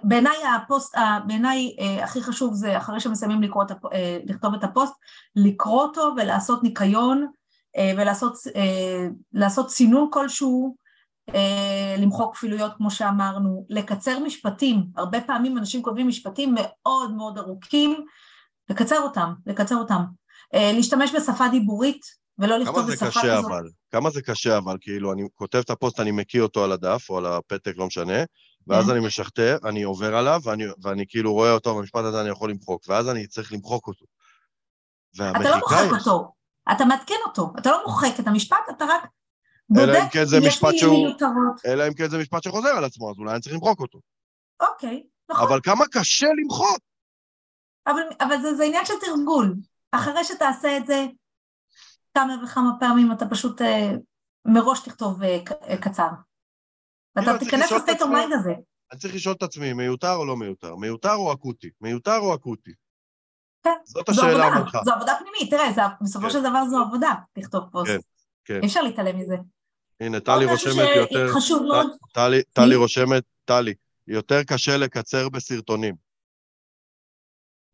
בעיניי 0.03 0.37
הפוסט, 0.55 0.95
בעיניי 1.27 1.75
אה, 1.79 2.03
הכי 2.03 2.21
חשוב 2.21 2.53
זה 2.53 2.77
אחרי 2.77 2.99
שמסיימים 2.99 3.41
לקרוא, 3.41 3.63
לכתוב 4.25 4.53
את 4.53 4.63
הפוסט, 4.63 4.93
לקרוא 5.35 5.81
אותו 5.81 6.13
ולעשות 6.17 6.63
ניקיון 6.63 7.27
ולעשות 9.33 9.69
סינון 9.69 10.09
כלשהו 10.11 10.75
אה, 11.35 11.95
למחוק 11.97 12.35
כפילויות 12.35 12.71
כמו 12.77 12.91
שאמרנו, 12.91 13.65
לקצר 13.69 14.19
משפטים, 14.19 14.83
הרבה 14.95 15.21
פעמים 15.21 15.57
אנשים 15.57 15.81
כותבים 15.83 16.07
משפטים 16.07 16.55
מאוד 16.57 17.11
מאוד 17.11 17.37
ארוכים, 17.37 18.05
לקצר 18.69 18.99
אותם, 18.99 19.33
לקצר 19.45 19.75
אותם. 19.75 20.01
אה, 20.53 20.71
להשתמש 20.73 21.11
בשפה 21.15 21.47
דיבורית 21.51 22.05
ולא 22.39 22.57
לכתוב 22.57 22.91
בשפה 22.91 23.05
כזאת. 23.05 23.13
כמה 23.13 23.21
זה 23.21 23.21
קשה 23.21 23.39
אבל? 23.39 23.69
כמה 23.91 24.09
זה 24.09 24.21
קשה 24.21 24.57
אבל? 24.57 24.77
כאילו, 24.81 25.13
אני 25.13 25.23
כותב 25.35 25.57
את 25.57 25.69
הפוסט, 25.69 25.99
אני 25.99 26.11
מקיא 26.11 26.41
אותו 26.41 26.63
על 26.63 26.71
הדף 26.71 27.09
או 27.09 27.17
על 27.17 27.25
הפתק, 27.25 27.73
לא 27.77 27.87
משנה, 27.87 28.23
ואז 28.67 28.85
כן. 28.85 28.91
אני 28.91 28.99
משכתר, 28.99 29.57
אני 29.65 29.83
עובר 29.83 30.15
עליו, 30.15 30.41
ואני, 30.43 30.63
ואני 30.81 31.05
כאילו 31.07 31.33
רואה 31.33 31.51
אותו, 31.51 31.75
במשפט 31.75 32.03
הזה 32.03 32.21
אני 32.21 32.29
יכול 32.29 32.49
למחוק, 32.49 32.83
ואז 32.87 33.09
אני 33.09 33.27
צריך 33.27 33.53
למחוק 33.53 33.87
אותו. 33.87 34.05
אתה 35.15 35.49
לא 35.49 35.57
מוחק. 35.57 35.87
אותו, 35.99 36.31
אתה 36.71 36.85
מעדכן 36.85 37.15
אותו, 37.25 37.53
אתה 37.59 37.71
לא 37.71 37.83
מוחק 37.85 38.19
את 38.19 38.27
המשפט, 38.27 38.65
אתה 38.69 38.85
רק 38.85 39.07
אם 39.77 40.09
כן 40.11 40.25
זה 40.25 40.37
משפט 40.47 40.73
שהוא... 40.77 41.07
אלא 41.65 41.87
אם 41.87 41.93
כן 41.93 42.09
זה 42.09 42.17
משפט 42.17 42.43
שחוזר 42.43 42.69
על 42.69 42.83
עצמו, 42.83 43.11
אז 43.11 43.15
אולי 43.17 43.31
אני 43.31 43.41
צריך 43.41 43.55
למחוק 43.55 43.79
אותו. 43.79 43.99
אוקיי, 44.59 45.03
נכון. 45.31 45.47
אבל 45.47 45.59
כמה 45.63 45.85
קשה 45.91 46.27
למחוק. 46.43 46.79
אבל, 47.87 48.01
אבל 48.19 48.41
זה, 48.41 48.55
זה 48.55 48.63
עניין 48.63 48.85
של 48.85 48.93
תרגול. 49.01 49.55
אחרי 49.91 50.23
שתעשה 50.23 50.77
את 50.77 50.87
זה 50.87 51.05
כמה 52.13 52.35
וכמה 52.43 52.71
פעמים, 52.79 53.11
אתה 53.11 53.25
פשוט 53.29 53.61
אה, 53.61 53.91
מראש 54.45 54.79
תכתוב 54.79 55.23
אה, 55.23 55.37
אה 55.67 55.77
קצר. 55.77 56.09
ואתה 57.15 57.37
תיכנס 57.39 57.71
ל 57.71 57.76
state 57.76 58.01
מיינד 58.01 58.33
הזה. 58.33 58.53
אני 58.91 58.99
צריך 58.99 59.15
לשאול 59.15 59.35
את 59.35 59.43
עצמי, 59.43 59.73
מיותר 59.73 60.13
או 60.13 60.25
לא 60.25 60.37
מיותר? 60.37 60.75
מיותר 60.75 61.13
או 61.13 61.33
אקוטי? 61.33 61.69
מיותר 61.81 62.17
או 62.17 62.35
אקוטי? 62.35 62.71
כן. 63.63 63.69
זאת 63.85 64.09
השאלה 64.09 64.45
המנחה. 64.45 64.79
זו 64.83 64.91
עבודה 64.91 65.13
פנימית, 65.19 65.49
תראה, 65.53 65.87
בסופו 66.01 66.25
כן. 66.25 66.31
של 66.31 66.39
דבר 66.39 66.65
זו 66.69 66.77
עבודה, 66.81 67.13
לכתוב 67.37 67.63
פוסט. 67.71 67.91
כן, 67.91 67.99
כן. 68.45 68.59
אי 68.61 68.67
אפשר 68.67 68.81
להתעלם 68.81 69.19
מזה. 69.19 69.35
הנה, 69.99 70.19
טלי 70.19 70.45
רושמת 70.45 70.89
יותר... 70.95 71.27
חשוב 71.33 71.63
מאוד. 71.63 71.87
טלי 72.53 72.75
רושמת, 72.75 73.23
טלי, 73.45 73.73
יותר 74.07 74.43
קשה 74.43 74.77
לקצר 74.77 75.29
בסרטונים. 75.29 75.95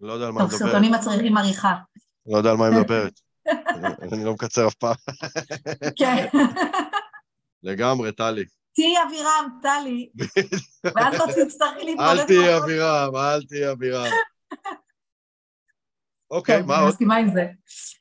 לא 0.02 0.14
יודע 0.14 0.26
על 0.26 0.32
מה 0.32 0.40
היא 0.40 0.46
מדברת. 0.48 0.60
טוב, 0.60 0.70
סרטונים 0.70 0.92
מצריכים 0.92 1.38
עריכה. 1.38 1.76
לא 2.26 2.38
יודע 2.38 2.52
על 2.52 2.58
מה 2.58 2.68
היא 2.68 2.76
מדברת. 2.76 3.20
אני 4.12 4.24
לא 4.24 4.34
מקצר 4.34 4.68
אף 4.68 4.74
פעם. 4.74 4.96
כן. 5.96 6.28
לגמרי, 7.64 8.12
טלי. 8.12 8.46
תהיי 8.74 8.96
אבירם, 9.08 9.60
טלי. 9.62 10.10
ואז 10.96 11.14
לא 11.14 11.26
תצטרכי 11.46 11.86
להתמודד. 11.86 12.10
אל 12.10 12.26
תהיי 12.26 12.58
אבירם, 12.58 13.16
אל 13.16 13.44
תהיי 13.44 13.72
אבירם. 13.72 14.12
אוקיי, 16.32 16.62
מה 16.62 16.74
עוד? 16.74 16.82
אני 16.82 16.90
מסכימה 16.90 17.16
עם 17.16 17.30
זה. 17.34 17.48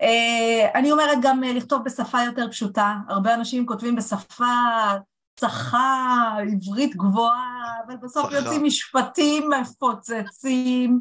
Uh, 0.03 0.75
אני 0.75 0.93
אומרת 0.93 1.19
גם 1.23 1.45
uh, 1.45 1.47
לכתוב 1.47 1.85
בשפה 1.85 2.23
יותר 2.23 2.49
פשוטה. 2.51 2.97
הרבה 3.09 3.35
אנשים 3.35 3.67
כותבים 3.67 3.97
בשפה 3.97 4.45
צחה, 5.37 6.37
עברית 6.53 6.97
גבוהה, 6.97 7.75
אבל 7.87 7.97
בסוף. 7.97 8.33
יוצאים 8.33 8.65
משפטים 8.65 9.51
מפוצצים, 9.61 11.01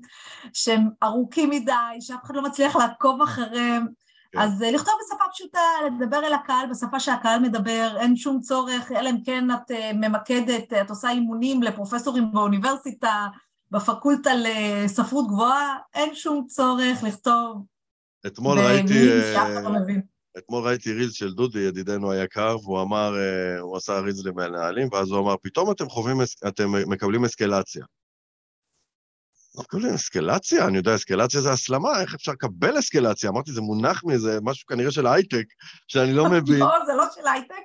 שהם 0.53 0.89
ארוכים 1.03 1.49
מדי, 1.49 1.71
שאף 1.99 2.23
אחד 2.23 2.35
לא 2.35 2.43
מצליח 2.43 2.75
לעקוב 2.75 3.21
אחריהם. 3.21 3.88
כן. 4.31 4.39
אז 4.39 4.61
uh, 4.61 4.65
לכתוב 4.65 4.93
בשפה 5.05 5.23
פשוטה, 5.31 5.59
לדבר 5.85 6.25
אל 6.25 6.33
הקהל 6.33 6.69
בשפה 6.69 6.99
שהקהל 6.99 7.39
מדבר, 7.39 7.97
אין 7.99 8.15
שום 8.15 8.39
צורך, 8.39 8.91
אלא 8.91 9.09
אם 9.09 9.17
כן 9.25 9.51
את 9.51 9.71
ממקדת, 9.93 10.73
את 10.73 10.89
עושה 10.89 11.09
אימונים 11.09 11.63
לפרופסורים 11.63 12.31
באוניברסיטה, 12.31 13.27
בפקולטה 13.75 14.31
לספרות 14.35 15.27
גבוהה, 15.27 15.77
אין 15.93 16.15
שום 16.15 16.45
צורך 16.47 17.03
לכתוב 17.03 17.65
אתמול 18.27 18.59
ראיתי... 18.59 19.07
לא 19.33 19.49
אתמול 20.38 20.67
ראיתי 20.67 20.93
רילס 20.93 21.13
של 21.13 21.33
דודי, 21.33 21.59
ידידנו 21.59 22.11
היקר, 22.11 22.57
והוא 22.63 22.81
אמר, 22.81 23.13
אה, 23.17 23.59
הוא 23.59 23.77
עשה 23.77 23.99
רילס 23.99 24.25
למנהלים, 24.25 24.88
ואז 24.91 25.11
הוא 25.11 25.19
אמר, 25.19 25.35
פתאום 25.41 25.71
אתם 25.71 25.89
חווים, 25.89 26.17
אתם 26.47 26.71
מקבלים 26.88 27.25
אסקלציה. 27.25 27.85
לא 29.55 29.63
מקבלים 29.63 29.93
אסקלציה? 29.93 30.67
אני 30.67 30.77
יודע, 30.77 30.95
אסקלציה 30.95 31.41
זה 31.41 31.51
הסלמה, 31.51 32.01
איך 32.01 32.13
אפשר 32.13 32.31
לקבל 32.31 32.79
אסקלציה? 32.79 33.29
אמרתי, 33.29 33.51
זה 33.51 33.61
מונח 33.61 34.03
מאיזה 34.03 34.39
משהו 34.41 34.65
כנראה 34.65 34.91
של 34.91 35.07
הייטק, 35.07 35.45
שאני 35.88 36.13
לא 36.13 36.29
מבין. 36.33 36.59
לא, 36.59 36.85
זה 36.85 36.93
לא 36.93 37.05
של 37.15 37.27
הייטק. 37.27 37.63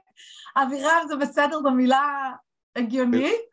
אבירם, 0.56 1.06
זה 1.08 1.16
בסדר, 1.16 1.60
זו 1.62 1.70
מילה 1.70 2.30
הגיונית. 2.76 3.49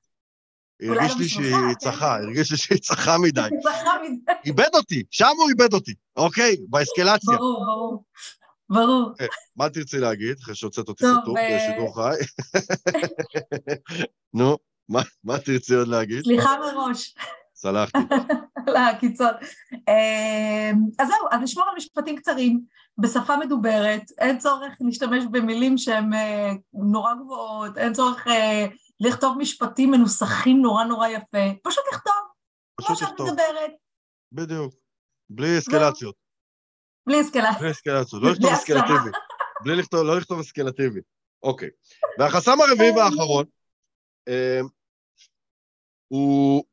הרגיש 0.82 1.18
לי 1.18 1.30
שהיא 1.30 1.52
כן. 1.52 1.74
צחה, 1.74 2.16
הרגיש 2.16 2.52
לי 2.52 2.58
שהיא 2.58 2.80
צחה 2.80 3.18
מדי. 3.24 3.50
צחה 3.64 3.92
מדי. 4.04 4.32
איבד 4.46 4.76
אותי, 4.76 5.04
שם 5.12 5.32
הוא 5.38 5.50
איבד 5.50 5.74
אותי, 5.74 5.94
אוקיי? 6.16 6.58
באסקלציה. 6.70 7.38
ברור, 7.38 7.66
ברור. 7.66 8.04
ברור. 8.70 9.12
כן, 9.18 9.26
מה 9.56 9.70
תרצי 9.70 10.00
להגיד, 10.00 10.38
אחרי 10.44 10.56
שהוצאת 10.56 10.88
אותי 10.88 11.04
סתום 11.22 11.38
אה, 11.38 11.58
בשידור 11.58 11.96
חי? 11.96 12.16
נו, 14.38 14.58
מה 15.24 15.40
תרצי 15.46 15.76
עוד 15.76 15.88
להגיד? 15.88 16.24
סליחה 16.24 16.56
מראש. 16.60 17.16
סלחתי. 17.56 17.98
לקיצון. 18.76 19.32
אמ, 19.74 20.76
אז 21.00 21.08
זהו, 21.08 21.28
אז 21.32 21.42
לשמור 21.42 21.66
על 21.70 21.76
משפטים 21.78 22.16
קצרים, 22.16 22.62
בשפה 22.98 23.38
מדוברת, 23.38 24.12
אין 24.18 24.38
צורך 24.38 24.74
להשתמש 24.80 25.24
במילים 25.32 25.78
שהן 25.78 26.14
אה, 26.14 26.52
נורא 26.74 27.14
גבוהות, 27.14 27.78
אין 27.78 27.94
צורך 27.94 28.28
אה, 28.28 28.66
לכתוב 29.00 29.38
משפטים 29.38 29.92
מנוסחים 29.92 30.62
נורא 30.62 30.84
נורא 30.84 31.08
יפה, 31.08 31.60
פשוט 31.64 31.84
לכתוב, 31.94 32.14
כמו 32.78 32.96
שאת 32.96 33.10
מדברת. 33.20 33.72
בדיוק, 34.32 34.74
בלי 35.30 35.58
אסקלציות. 35.60 36.16
בלי 37.08 37.22
אסקלציות. 37.22 37.62
בלי 37.62 37.72
אסקלציות, 37.72 38.24
לא 38.24 38.32
לכתוב 38.32 38.52
אסקלטיבי. 38.52 39.10
בלי 39.64 39.76
לכתוב, 39.76 40.02
לא 40.02 40.18
לכתוב 40.18 40.40
אסקלטיבי. 40.40 41.00
אוקיי. 41.44 41.70
והחסם 42.20 42.62
הרביעי 42.62 42.92
והאחרון, 42.92 43.46
אה, 44.28 44.60
הוא... 46.08 46.64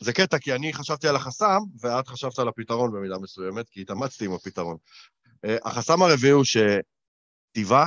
זה 0.00 0.12
קטע, 0.12 0.38
כי 0.38 0.54
אני 0.54 0.72
חשבתי 0.72 1.08
על 1.08 1.16
החסם, 1.16 1.58
ואת 1.80 2.08
חשבת 2.08 2.38
על 2.38 2.48
הפתרון 2.48 2.92
במידה 2.92 3.18
מסוימת, 3.18 3.68
כי 3.68 3.80
התאמצתי 3.80 4.24
עם 4.24 4.32
הפתרון. 4.32 4.76
אה, 5.44 5.56
החסם 5.64 6.02
הרביעי 6.02 6.32
הוא 6.32 6.44
שכתיבה 6.44 7.86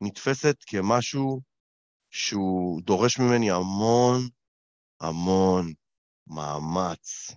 נתפסת 0.00 0.56
כמשהו 0.66 1.40
שהוא 2.12 2.82
דורש 2.82 3.18
ממני 3.18 3.50
המון, 3.50 4.28
המון 5.00 5.72
מאמץ. 6.26 7.30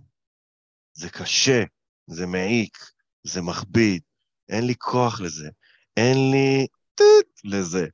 זה 0.93 1.09
קשה, 1.09 1.63
זה 2.07 2.25
מעיק, 2.25 2.77
זה 3.23 3.41
מכביד, 3.41 4.01
אין 4.49 4.65
לי 4.65 4.73
כוח 4.77 5.21
לזה, 5.21 5.49
אין 5.97 6.31
לי 6.31 6.67
טוט 6.95 7.27
לזה. 7.43 7.87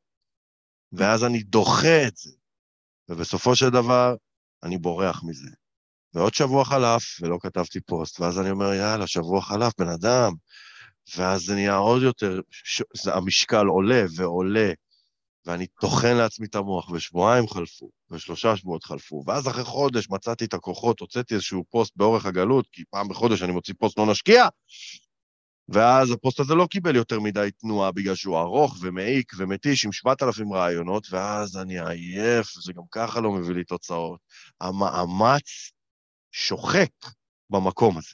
ואז 0.91 1.23
אני 1.23 1.43
דוחה 1.43 2.07
את 2.07 2.17
זה, 2.17 2.31
ובסופו 3.09 3.55
של 3.55 3.69
דבר 3.69 4.15
אני 4.63 4.77
בורח 4.77 5.23
מזה. 5.23 5.49
ועוד 6.13 6.33
שבוע 6.33 6.65
חלף, 6.65 7.03
ולא 7.21 7.37
כתבתי 7.41 7.81
פוסט, 7.81 8.19
ואז 8.19 8.39
אני 8.39 8.51
אומר, 8.51 8.73
יאללה, 8.73 9.07
שבוע 9.07 9.41
חלף, 9.41 9.73
בן 9.77 9.87
אדם. 9.87 10.33
ואז 11.17 11.41
זה 11.41 11.53
נהיה 11.53 11.75
עוד 11.75 12.01
יותר, 12.01 12.41
ש... 12.51 12.81
המשקל 13.13 13.65
עולה 13.65 14.03
ועולה, 14.15 14.71
ואני 15.45 15.67
טוחן 15.81 16.17
לעצמי 16.17 16.47
את 16.47 16.55
המוח, 16.55 16.89
ושבועיים 16.89 17.47
חלפו, 17.47 17.89
ושלושה 18.11 18.57
שבועות 18.57 18.83
חלפו, 18.83 19.23
ואז 19.27 19.47
אחרי 19.47 19.63
חודש 19.63 20.09
מצאתי 20.09 20.45
את 20.45 20.53
הכוחות, 20.53 20.99
הוצאתי 20.99 21.33
איזשהו 21.33 21.63
פוסט 21.69 21.93
באורך 21.95 22.25
הגלות, 22.25 22.67
כי 22.71 22.83
פעם 22.89 23.07
בחודש 23.07 23.41
אני 23.41 23.51
מוציא 23.51 23.73
פוסט 23.79 23.97
לא 23.97 24.05
נשקיע, 24.05 24.47
ואז 25.69 26.11
הפוסט 26.11 26.39
הזה 26.39 26.55
לא 26.55 26.67
קיבל 26.71 26.95
יותר 26.95 27.19
מדי 27.19 27.49
תנועה 27.59 27.91
בגלל 27.91 28.15
שהוא 28.15 28.39
ארוך 28.39 28.77
ומעיק 28.81 29.31
ומתיש 29.37 29.85
עם 29.85 29.91
7,000 29.91 30.53
רעיונות, 30.53 31.07
ואז 31.11 31.57
אני 31.57 31.79
עייף, 31.79 32.47
זה 32.63 32.73
גם 32.73 32.83
ככה 32.91 33.19
לא 33.21 33.31
מביא 33.31 33.55
לי 33.55 33.63
תוצאות. 33.63 34.19
המאמץ 34.61 35.71
שוחק 36.31 36.91
במקום 37.49 37.97
הזה. 37.97 38.13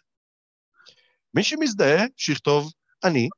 מי 1.33 1.43
שמזדהה, 1.43 2.05
שיכתוב 2.17 2.71
אני. 3.03 3.29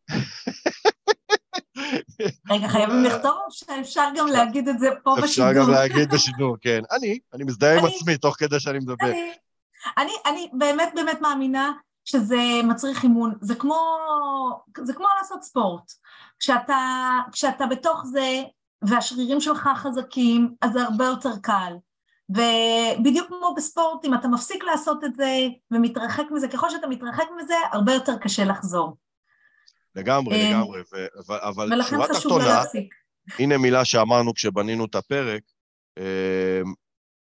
רגע, 2.49 2.67
חייבים 2.73 3.03
לכתוב 3.03 3.39
שאפשר 3.49 4.09
גם 4.15 4.27
להגיד 4.27 4.67
את 4.67 4.79
זה 4.79 4.89
פה 5.03 5.15
בשידור. 5.21 5.49
אפשר 5.49 5.61
גם 5.61 5.69
להגיד 5.71 6.13
בשידור, 6.13 6.55
כן. 6.61 6.81
אני, 6.91 7.19
אני 7.33 7.43
מזדהה 7.43 7.79
עם 7.79 7.85
עצמי 7.85 8.17
תוך 8.17 8.35
כדי 8.35 8.59
שאני 8.59 8.79
מדבר. 8.79 9.11
אני, 9.97 10.11
אני 10.25 10.49
באמת 10.53 10.91
באמת 10.95 11.21
מאמינה 11.21 11.71
שזה 12.05 12.37
מצריך 12.63 13.03
אימון, 13.03 13.33
זה 13.41 13.55
כמו, 13.55 13.77
זה 14.83 14.93
כמו 14.93 15.05
לעשות 15.19 15.43
ספורט. 15.43 15.91
כשאתה, 16.39 16.77
כשאתה 17.31 17.65
בתוך 17.65 18.03
זה 18.05 18.43
והשרירים 18.81 19.41
שלך 19.41 19.69
חזקים, 19.75 20.55
אז 20.61 20.71
זה 20.71 20.83
הרבה 20.83 21.05
יותר 21.05 21.37
קל. 21.41 21.73
ובדיוק 22.29 23.27
כמו 23.27 23.53
בספורט, 23.57 24.05
אם 24.05 24.13
אתה 24.13 24.27
מפסיק 24.27 24.63
לעשות 24.63 25.03
את 25.03 25.15
זה 25.15 25.47
ומתרחק 25.71 26.23
מזה, 26.31 26.47
ככל 26.47 26.69
שאתה 26.69 26.87
מתרחק 26.87 27.25
מזה, 27.37 27.53
הרבה 27.71 27.93
יותר 27.93 28.17
קשה 28.17 28.45
לחזור. 28.45 28.97
לגמרי, 29.95 30.41
אה, 30.41 30.49
לגמרי, 30.49 30.81
אבל 31.29 31.81
שורה 31.89 32.07
תחתונה, 32.07 32.61
הנה 33.39 33.57
מילה 33.57 33.85
שאמרנו 33.85 34.33
כשבנינו 34.33 34.85
את 34.85 34.95
הפרק, 34.95 35.41
אה, 35.97 36.61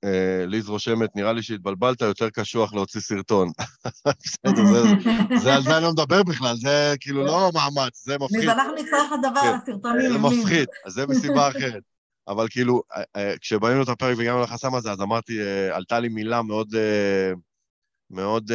אה, 0.04 0.46
ליז 0.46 0.68
רושמת, 0.68 1.16
נראה 1.16 1.32
לי 1.32 1.42
שהתבלבלת, 1.42 2.00
יותר 2.00 2.30
קשוח 2.30 2.74
להוציא 2.74 3.00
סרטון. 3.00 3.48
בסדר, 4.06 4.62
זה 5.42 5.54
על 5.54 5.62
זה 5.62 5.76
אני 5.76 5.84
לא 5.84 5.92
מדבר 5.92 6.22
בכלל, 6.22 6.56
זה 6.56 6.94
כאילו 7.00 7.24
לא 7.24 7.50
מאמץ, 7.54 8.04
זה 8.04 8.16
מפחיד. 8.20 8.40
ליז, 8.40 8.48
אנחנו 8.48 8.74
נצטרך 8.74 9.12
לדבר 9.18 9.40
על 9.40 9.52
כן, 9.52 9.58
הסרטונים. 9.62 10.12
זה 10.12 10.18
מפחיד, 10.18 10.68
אז 10.86 10.92
זה 10.92 11.06
מסיבה 11.06 11.48
אחרת. 11.48 11.82
אבל 12.28 12.46
כאילו, 12.50 12.82
כשבנינו 13.40 13.82
את 13.82 13.88
הפרק 13.88 14.18
והגענו 14.18 14.42
לחסם 14.42 14.74
הזה, 14.74 14.92
אז 14.92 15.00
אמרתי, 15.00 15.32
עלתה 15.72 16.00
לי 16.00 16.08
מילה 16.08 16.42
מאוד, 16.42 16.74
מאוד 18.10 18.50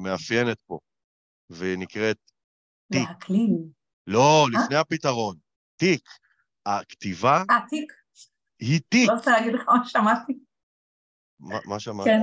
מאפיינת 0.00 0.56
פה, 0.66 0.78
והיא 1.50 1.78
נקראת 1.78 2.16
תיק. 2.92 3.08
להקליל. 3.08 3.56
לא, 4.06 4.46
לפני 4.52 4.76
הפתרון. 4.76 5.36
תיק. 5.76 6.08
הכתיבה... 6.66 7.42
אה, 7.50 7.58
תיק. 7.68 7.92
היא 8.60 8.80
תיק. 8.88 9.08
לא 9.08 9.14
רוצה 9.14 9.30
להגיד 9.30 9.54
לך 9.54 9.62
מה 9.68 9.84
שמעתי. 9.84 10.32
מה 11.40 11.80
שמעת? 11.80 12.06
כן. 12.06 12.20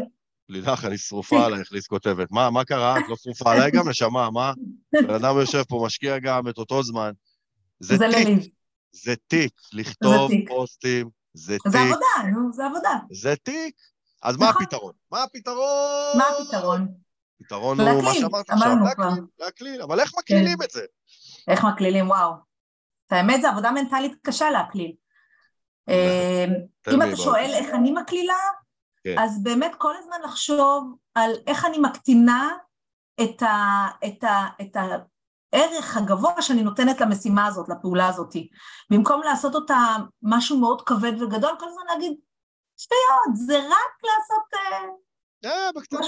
לילך, 0.50 0.86
אני 0.86 0.98
שרופה 0.98 1.46
עלייך, 1.46 1.72
ליס 1.72 1.88
כותבת. 1.88 2.32
מה, 2.32 2.50
מה 2.50 2.66
קרה? 2.66 3.00
את 3.00 3.04
לא 3.10 3.16
שרופה 3.16 3.54
עליי 3.54 3.72
גם, 3.72 3.90
נשמה, 3.90 4.30
מה? 4.30 4.54
בן 4.94 5.14
אדם 5.14 5.36
יושב 5.40 5.64
פה, 5.64 5.84
משקיע 5.86 6.20
גם 6.20 6.48
את 6.48 6.58
אותו 6.58 6.84
זמן. 6.84 7.12
זה 7.80 7.98
תיק. 7.98 8.54
זה 8.92 9.16
תיק. 9.28 9.54
לכתוב 9.74 10.32
פוסטים, 10.48 11.10
זה 11.34 11.58
תיק. 11.64 11.72
זה 11.72 11.80
עבודה, 11.80 12.32
נו, 12.32 12.54
זה 12.54 12.66
עבודה. 12.66 13.00
זה 13.12 13.36
תיק. 13.36 13.76
אז 14.22 14.38
מה 14.38 14.50
נכון. 14.50 14.64
הפתרון? 14.64 14.94
מה 15.12 15.24
הפתרון? 15.24 16.18
מה 16.18 16.24
הפתרון? 16.28 16.88
הפתרון 17.42 17.80
הוא 17.80 18.04
מה 18.04 18.14
שאמרת 18.14 18.50
עכשיו, 18.50 18.76
להקליל, 18.84 19.26
להקליל, 19.40 19.82
אבל 19.82 20.00
איך 20.00 20.12
מקלילים 20.18 20.58
כן. 20.58 20.64
את 20.64 20.72
זה? 20.72 20.82
איך 21.48 21.64
מקלילים, 21.64 22.10
וואו. 22.10 22.32
האמת, 23.12 23.42
זו 23.42 23.48
עבודה 23.48 23.72
מנטלית 23.72 24.16
קשה 24.24 24.52
להקליל. 24.52 24.94
אמ, 25.88 26.54
אם 26.94 27.02
אתה 27.02 27.16
שואל 27.16 27.52
איך 27.54 27.70
אני 27.74 27.92
מקלילה, 27.92 28.38
כן. 29.04 29.16
אז 29.20 29.44
באמת 29.44 29.72
כל 29.78 29.94
הזמן 30.00 30.18
לחשוב 30.24 30.96
על 31.16 31.32
איך 31.48 31.66
אני 31.66 31.78
מקטינה 31.78 32.58
את, 33.24 33.42
ה, 33.42 33.88
את, 34.08 34.24
ה, 34.24 34.48
את 34.62 34.78
הערך 35.54 35.98
הגבוה 35.98 36.42
שאני 36.42 36.64
נותנת 36.64 37.02
למשימה 37.02 37.46
הזאת, 37.46 37.70
לפעולה 37.70 38.08
הזאת. 38.08 38.36
במקום 38.90 39.22
לעשות 39.24 39.56
אותה 39.56 39.96
משהו 40.22 40.60
מאוד 40.60 40.82
כבד 40.82 41.22
וגדול, 41.22 41.56
כל 41.60 41.66
הזמן 41.70 41.84
להגיד, 41.94 42.18
שטויות, 42.78 43.36
זה 43.48 43.58
רק 43.58 44.04
לעשות... 44.04 44.46
אה, 45.46 45.72
בקטנה. 45.76 46.00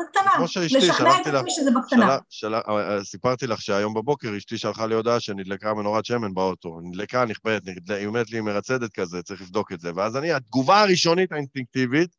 בקטנה. 0.00 0.30
כמו 0.36 0.48
שאשתי, 0.48 0.80
שלחתי 0.80 1.30
לך, 1.30 1.44
שזה 1.48 1.70
בקטנה. 1.70 2.18
של, 2.30 2.54
אה, 2.54 2.60
אה, 2.68 3.04
סיפרתי 3.04 3.46
לך 3.46 3.62
שהיום 3.62 3.94
בבוקר 3.94 4.36
אשתי 4.36 4.58
שלחה 4.58 4.86
לי 4.86 4.94
הודעה 4.94 5.20
שנדלקה 5.20 5.74
מנורת 5.74 6.04
שמן 6.04 6.34
באוטו. 6.34 6.80
נדלקה, 6.82 7.24
נכפית, 7.24 7.62
היא 7.88 8.06
אומרת 8.06 8.30
לי, 8.30 8.40
מרצדת 8.40 8.92
כזה, 8.92 9.22
צריך 9.22 9.42
לבדוק 9.42 9.72
את 9.72 9.80
זה. 9.80 9.90
ואז 9.94 10.16
אני, 10.16 10.32
התגובה 10.32 10.80
הראשונית 10.80 11.32
האינסטינקטיבית, 11.32 12.10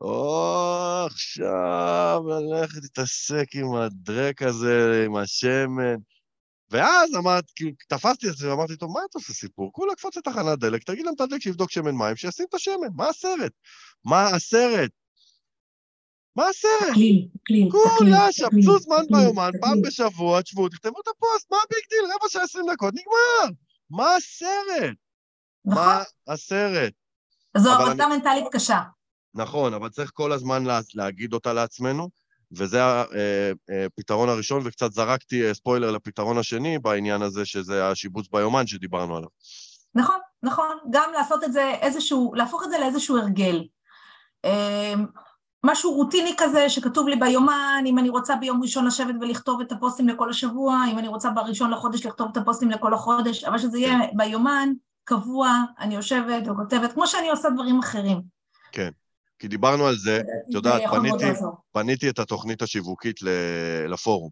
או, 0.00 1.06
עכשיו, 1.06 2.22
ללכת 2.28 2.82
להתעסק 2.82 3.46
עם 3.54 3.74
הדרק 3.74 4.42
הזה, 4.42 5.02
עם 5.06 5.16
השמן. 5.16 5.96
ואז 6.70 7.14
אמרת, 7.16 7.44
כאילו, 7.56 7.70
תפסתי 7.88 8.28
את 8.28 8.36
זה 8.36 8.50
ואמרתי, 8.50 8.76
טוב, 8.76 8.90
מה 8.94 9.00
אתה 9.10 9.18
עושה 9.18 9.32
סיפור? 9.32 9.72
כולה 9.72 9.94
קפוץ 9.94 10.16
לתחנת 10.16 10.58
דלק, 10.58 10.82
תגיד 10.82 11.06
למתדלק 11.06 11.42
שיבדוק 11.42 11.70
שמן 11.70 11.94
מים, 11.94 12.16
שישים 12.16 12.46
את 12.48 12.54
השמן, 12.54 12.88
מה 12.96 13.08
הסרט? 13.08 13.52
מה 14.04 14.26
הסרט? 14.26 14.90
מה 16.36 16.48
הסרט? 16.48 16.90
תקליל, 16.90 17.28
תקליל, 17.42 17.68
כולה, 17.70 18.32
שבצו 18.32 18.78
זמן 18.78 19.04
ביומן, 19.10 19.50
פעם 19.60 19.82
בשבוע, 19.82 20.42
תשבו, 20.42 20.68
תכתבו 20.68 21.00
את 21.00 21.08
הפוסט, 21.08 21.50
מה 21.50 21.56
ה 21.66 21.71
big 21.71 21.84
deal? 21.90 22.12
רבע 22.14 22.28
שעה 22.28 22.42
עשרים 22.42 22.66
דקות, 22.72 22.94
נגמר. 22.94 23.56
מה 23.90 24.14
הסרט? 24.16 24.96
נכון. 25.64 25.84
מה 25.84 26.02
הסרט? 26.28 26.92
זו 27.56 27.72
עבודה 27.72 28.08
מנטלית 28.08 28.44
קשה. 28.52 28.82
נכון, 29.34 29.74
אבל 29.74 29.88
צריך 29.88 30.10
כל 30.14 30.32
הזמן 30.32 30.64
להגיד 30.94 31.32
אותה 31.32 31.52
לעצמנו, 31.52 32.08
וזה 32.52 32.80
הפתרון 33.86 34.28
אה, 34.28 34.30
אה, 34.30 34.34
הראשון, 34.34 34.62
וקצת 34.64 34.92
זרקתי 34.92 35.48
אה, 35.48 35.54
ספוילר 35.54 35.90
לפתרון 35.90 36.38
השני 36.38 36.78
בעניין 36.78 37.22
הזה, 37.22 37.44
שזה 37.44 37.88
השיבוץ 37.88 38.26
ביומן 38.32 38.66
שדיברנו 38.66 39.16
עליו. 39.16 39.28
נכון, 39.94 40.18
נכון, 40.42 40.78
גם 40.90 41.10
לעשות 41.12 41.44
את 41.44 41.52
זה 41.52 41.70
איזשהו, 41.80 42.34
להפוך 42.34 42.62
את 42.64 42.70
זה 42.70 42.78
לאיזשהו 42.78 43.18
הרגל. 43.18 43.64
משהו 45.64 45.92
רוטיני 45.92 46.34
כזה 46.38 46.68
שכתוב 46.68 47.08
לי 47.08 47.16
ביומן, 47.16 47.84
אם 47.86 47.98
אני 47.98 48.08
רוצה 48.08 48.36
ביום 48.36 48.62
ראשון 48.62 48.86
לשבת 48.86 49.14
ולכתוב 49.20 49.60
את 49.60 49.72
הפוסטים 49.72 50.08
לכל 50.08 50.30
השבוע, 50.30 50.84
אם 50.92 50.98
אני 50.98 51.08
רוצה 51.08 51.30
בראשון 51.30 51.70
לחודש 51.70 52.06
לכתוב 52.06 52.28
את 52.32 52.36
הפוסטים 52.36 52.70
לכל 52.70 52.94
החודש, 52.94 53.44
אבל 53.44 53.58
שזה 53.58 53.78
יהיה 53.78 53.98
כן. 53.98 54.16
ביומן, 54.16 54.68
קבוע, 55.04 55.48
אני 55.78 55.94
יושבת 55.94 56.48
וכותבת, 56.48 56.92
כמו 56.92 57.06
שאני 57.06 57.30
עושה 57.30 57.50
דברים 57.50 57.78
אחרים. 57.78 58.22
כן, 58.72 58.90
כי 59.38 59.48
דיברנו 59.48 59.86
על 59.86 59.96
זה, 59.96 60.20
את 60.20 60.54
יודעת, 60.54 60.82
פניתי, 60.90 61.24
פניתי 61.72 62.10
את 62.10 62.18
התוכנית 62.18 62.62
השיווקית 62.62 63.16
לפורום, 63.88 64.30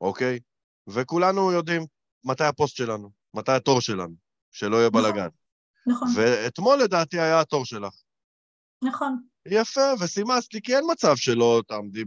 אוקיי? 0.00 0.38
וכולנו 0.86 1.52
יודעים 1.52 1.86
מתי 2.24 2.44
הפוסט 2.44 2.76
שלנו, 2.76 3.10
מתי 3.34 3.52
התור 3.52 3.80
שלנו, 3.80 4.14
שלא 4.50 4.76
יהיה 4.76 4.88
נכון, 4.88 5.02
בלאגן. 5.02 5.28
נכון. 5.86 6.08
ואתמול 6.14 6.78
לדעתי 6.78 7.20
היה 7.20 7.40
התור 7.40 7.64
שלך. 7.64 7.92
נכון. 8.84 9.29
יפה, 9.52 9.92
וסימסת 10.00 10.54
לי, 10.54 10.60
כי 10.62 10.76
אין 10.76 10.84
מצב 10.92 11.16
שלא 11.16 11.62
תעמדי 11.68 12.04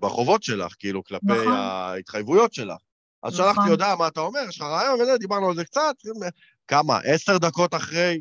בחובות 0.00 0.42
שלך, 0.42 0.74
כאילו, 0.78 1.04
כלפי 1.04 1.26
נכון. 1.26 1.52
ההתחייבויות 1.52 2.54
שלך. 2.54 2.76
אז 3.22 3.40
נכון. 3.40 3.54
שלחתי 3.54 3.70
הודעה, 3.70 3.96
מה 3.96 4.08
אתה 4.08 4.20
אומר, 4.20 4.40
יש 4.48 4.60
לך 4.60 4.66
רעיון 4.66 5.00
וזה, 5.00 5.18
דיברנו 5.18 5.48
על 5.48 5.54
זה 5.54 5.64
קצת, 5.64 5.94
כמה, 6.68 6.98
עשר 6.98 7.38
דקות 7.38 7.74
אחרי, 7.74 8.20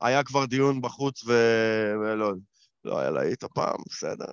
היה 0.00 0.22
כבר 0.22 0.44
דיון 0.44 0.80
בחוץ 0.80 1.24
ו... 1.26 1.32
ולא, 2.00 2.32
לא 2.84 2.98
היה 2.98 3.10
להיט 3.10 3.44
הפעם, 3.44 3.76
בסדר. 3.88 4.24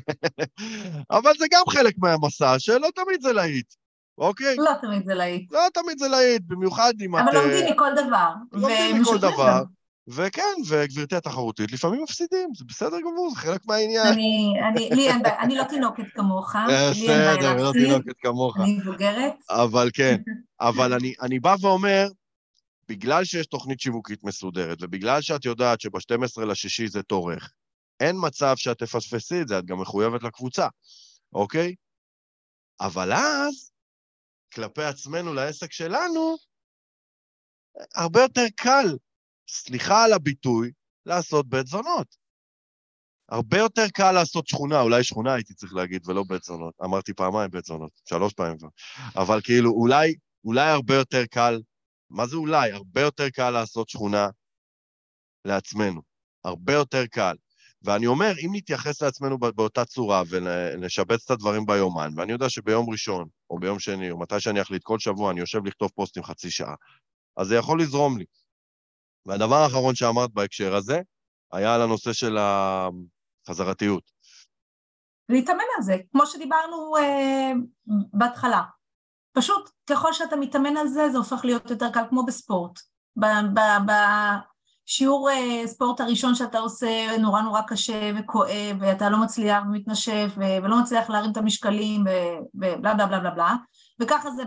אבל 1.18 1.32
זה 1.38 1.46
גם 1.50 1.62
חלק 1.68 1.94
מהמסע, 1.98 2.58
שלא 2.58 2.88
תמיד 2.94 3.22
זה 3.22 3.32
להיט, 3.32 3.74
אוקיי? 4.18 4.56
לא 4.56 4.72
תמיד 4.80 5.04
זה 5.04 5.14
להיט. 5.14 5.52
לא 5.52 5.66
תמיד 5.74 5.98
זה 5.98 6.08
להיט, 6.08 6.42
במיוחד 6.46 6.92
אם 7.00 7.16
את... 7.16 7.22
אבל 7.22 7.34
לומדים 7.34 7.72
מכל 7.72 7.90
דבר. 7.96 8.32
לומדים 8.52 9.00
מכל 9.00 9.18
דבר. 9.18 9.62
וכן, 10.12 10.56
וגברתי 10.68 11.16
התחרותית, 11.16 11.72
לפעמים 11.72 12.02
מפסידים, 12.02 12.50
זה 12.56 12.64
בסדר 12.68 13.00
גמור, 13.00 13.30
זה 13.30 13.36
חלק 13.36 13.66
מהעניין. 13.66 14.06
אני, 14.06 14.54
אני, 14.68 14.90
לי 14.90 15.08
אין 15.08 15.22
בעיה, 15.22 15.40
אני 15.40 15.56
לא 15.56 15.64
תינוקת 15.64 16.04
כמוך. 16.14 16.54
בסדר, 16.90 17.56
לא 17.56 17.72
תינוקת 17.72 18.16
כמוך. 18.20 18.56
אני 18.56 18.78
מבוגרת. 18.78 19.32
אבל 19.50 19.90
כן, 19.94 20.16
אבל 20.60 20.92
אני, 20.92 21.14
אני 21.22 21.40
בא 21.40 21.56
ואומר, 21.60 22.08
בגלל 22.88 23.24
שיש 23.24 23.46
תוכנית 23.46 23.80
שיווקית 23.80 24.24
מסודרת, 24.24 24.78
ובגלל 24.80 25.20
שאת 25.20 25.44
יודעת 25.44 25.80
שב-12 25.80 26.44
לשישי 26.44 26.88
זה 26.88 27.02
תורך, 27.02 27.52
אין 28.00 28.16
מצב 28.20 28.56
שאת 28.56 28.78
תפספסי 28.78 29.42
את 29.42 29.48
זה, 29.48 29.58
את 29.58 29.64
גם 29.64 29.80
מחויבת 29.80 30.22
לקבוצה, 30.22 30.68
אוקיי? 31.32 31.74
אבל 32.80 33.12
אז, 33.12 33.70
כלפי 34.54 34.84
עצמנו, 34.84 35.34
לעסק 35.34 35.72
שלנו, 35.72 36.36
הרבה 37.94 38.22
יותר 38.22 38.44
קל 38.56 38.96
סליחה 39.52 40.04
על 40.04 40.12
הביטוי, 40.12 40.70
לעשות 41.06 41.48
בית 41.48 41.66
זונות. 41.66 42.16
הרבה 43.28 43.58
יותר 43.58 43.88
קל 43.94 44.12
לעשות 44.12 44.48
שכונה, 44.48 44.80
אולי 44.80 45.04
שכונה 45.04 45.34
הייתי 45.34 45.54
צריך 45.54 45.74
להגיד, 45.74 46.08
ולא 46.08 46.24
בית 46.28 46.42
זונות. 46.42 46.74
אמרתי 46.84 47.14
פעמיים 47.14 47.50
בית 47.50 47.64
זונות, 47.64 47.90
שלוש 48.04 48.32
פעמים 48.32 48.58
כבר. 48.58 48.68
אבל 49.16 49.40
כאילו, 49.40 49.70
אולי, 49.70 50.14
אולי 50.44 50.70
הרבה 50.70 50.94
יותר 50.94 51.26
קל 51.26 51.60
מה 52.10 52.26
זה 52.26 52.36
אולי? 52.36 52.72
הרבה 52.72 53.00
יותר 53.00 53.30
קל 53.30 53.50
לעשות 53.50 53.88
שכונה 53.88 54.28
לעצמנו. 55.44 56.00
הרבה 56.44 56.72
יותר 56.72 57.06
קל. 57.06 57.36
ואני 57.82 58.06
אומר, 58.06 58.32
אם 58.44 58.50
נתייחס 58.52 59.02
לעצמנו 59.02 59.38
באותה 59.38 59.84
צורה 59.84 60.22
ונשבץ 60.28 61.24
את 61.24 61.30
הדברים 61.30 61.66
ביומן, 61.66 62.10
ואני 62.16 62.32
יודע 62.32 62.48
שביום 62.48 62.90
ראשון, 62.90 63.28
או 63.50 63.58
ביום 63.58 63.78
שני, 63.78 64.10
או 64.10 64.18
מתי 64.18 64.40
שאני 64.40 64.62
אחליט, 64.62 64.82
כל 64.82 64.98
שבוע 64.98 65.30
אני 65.30 65.40
יושב 65.40 65.66
לכתוב 65.66 65.90
פוסטים 65.94 66.22
חצי 66.22 66.50
שעה, 66.50 66.74
אז 67.36 67.46
זה 67.46 67.56
יכול 67.56 67.80
לזרום 67.82 68.18
לי. 68.18 68.24
והדבר 69.26 69.56
האחרון 69.56 69.94
שאמרת 69.94 70.30
בהקשר 70.32 70.74
הזה, 70.74 71.00
היה 71.52 71.74
על 71.74 71.82
הנושא 71.82 72.12
של 72.12 72.38
החזרתיות. 72.40 74.02
להתאמן 75.28 75.64
על 75.76 75.82
זה, 75.82 75.96
כמו 76.12 76.26
שדיברנו 76.26 76.96
אה, 76.96 77.52
בהתחלה. 78.12 78.62
פשוט 79.32 79.70
ככל 79.86 80.12
שאתה 80.12 80.36
מתאמן 80.36 80.76
על 80.76 80.88
זה, 80.88 81.08
זה 81.10 81.18
הופך 81.18 81.44
להיות 81.44 81.70
יותר 81.70 81.90
קל, 81.90 82.02
כמו 82.08 82.26
בספורט. 82.26 82.80
בשיעור 83.86 85.30
אה, 85.30 85.66
ספורט 85.66 86.00
הראשון 86.00 86.34
שאתה 86.34 86.58
עושה 86.58 87.16
נורא 87.18 87.42
נורא 87.42 87.60
קשה 87.62 88.10
וכואב, 88.18 88.76
ואתה 88.80 89.10
לא 89.10 89.18
מצליח 89.18 89.62
ומתנשף, 89.66 90.32
ולא 90.36 90.80
מצליח 90.80 91.10
להרים 91.10 91.32
את 91.32 91.36
המשקלים, 91.36 92.04
ובלה 92.54 92.94
בלה 92.94 93.06
בלה 93.06 93.20
בלה 93.20 93.30
בלה, 93.30 93.54
וככה 94.00 94.30
זה 94.30 94.42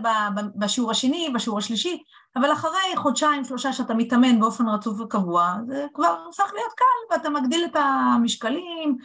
בשיעור 0.56 0.90
השני, 0.90 1.30
בשיעור 1.34 1.58
השלישי, 1.58 2.02
אבל 2.36 2.52
אחרי 2.52 2.96
חודשיים, 2.96 3.44
שלושה 3.44 3.72
שאתה 3.72 3.94
מתאמן 3.94 4.40
באופן 4.40 4.68
רצוף 4.68 5.00
וקבוע, 5.00 5.56
זה 5.66 5.86
כבר 5.94 6.16
הופך 6.26 6.52
להיות 6.54 6.72
קל, 6.76 7.14
ואתה 7.14 7.30
מגדיל 7.30 7.64
את 7.64 7.76
המשקלים, 7.76 8.96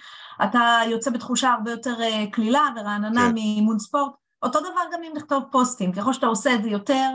אתה 0.44 0.80
יוצא 0.90 1.12
בתחושה 1.12 1.50
הרבה 1.50 1.72
יותר 1.72 2.02
אה, 2.02 2.26
קלילה 2.32 2.62
ורעננה 2.76 3.28
כן. 3.28 3.34
מאימון 3.34 3.80
ספורט. 3.80 4.12
אותו 4.44 4.60
דבר 4.60 4.82
גם 4.94 5.04
אם 5.04 5.12
לכתוב 5.16 5.44
פוסטים, 5.52 5.92
ככל 5.92 6.14
שאתה 6.14 6.26
עושה 6.26 6.56
את 6.56 6.64
זה 6.64 6.70
יותר, 6.70 7.10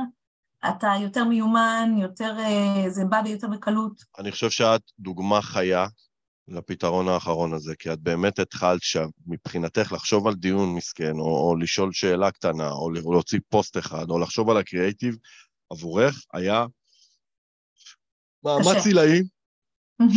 אתה 0.69 0.93
יותר 1.01 1.25
מיומן, 1.25 1.95
יותר, 1.99 2.37
אה, 2.39 2.91
זה 2.91 3.05
בא 3.05 3.23
ביותר 3.23 3.49
בקלות. 3.49 4.03
אני 4.19 4.33
חושב 4.33 4.51
שאת 4.51 4.83
דוגמה 4.99 5.43
חיה 5.43 5.87
לפתרון 6.49 7.09
האחרון 7.09 7.53
הזה, 7.53 7.77
כי 7.77 7.93
את 7.93 8.01
באמת 8.01 8.39
התחלת 8.39 8.83
שם, 8.83 9.09
מבחינתך 9.27 9.93
לחשוב 9.93 10.27
על 10.27 10.35
דיון 10.35 10.75
מסכן, 10.75 11.13
או, 11.19 11.49
או 11.49 11.57
לשאול 11.57 11.93
שאלה 11.93 12.31
קטנה, 12.31 12.71
או 12.71 12.91
להוציא 12.91 13.39
פוסט 13.49 13.79
אחד, 13.79 14.11
או 14.11 14.19
לחשוב 14.19 14.51
על 14.51 14.57
הקריאייטיב, 14.57 15.17
עבורך 15.71 16.25
היה 16.33 16.67
מאמץ 18.45 18.87
עילאי 18.87 19.23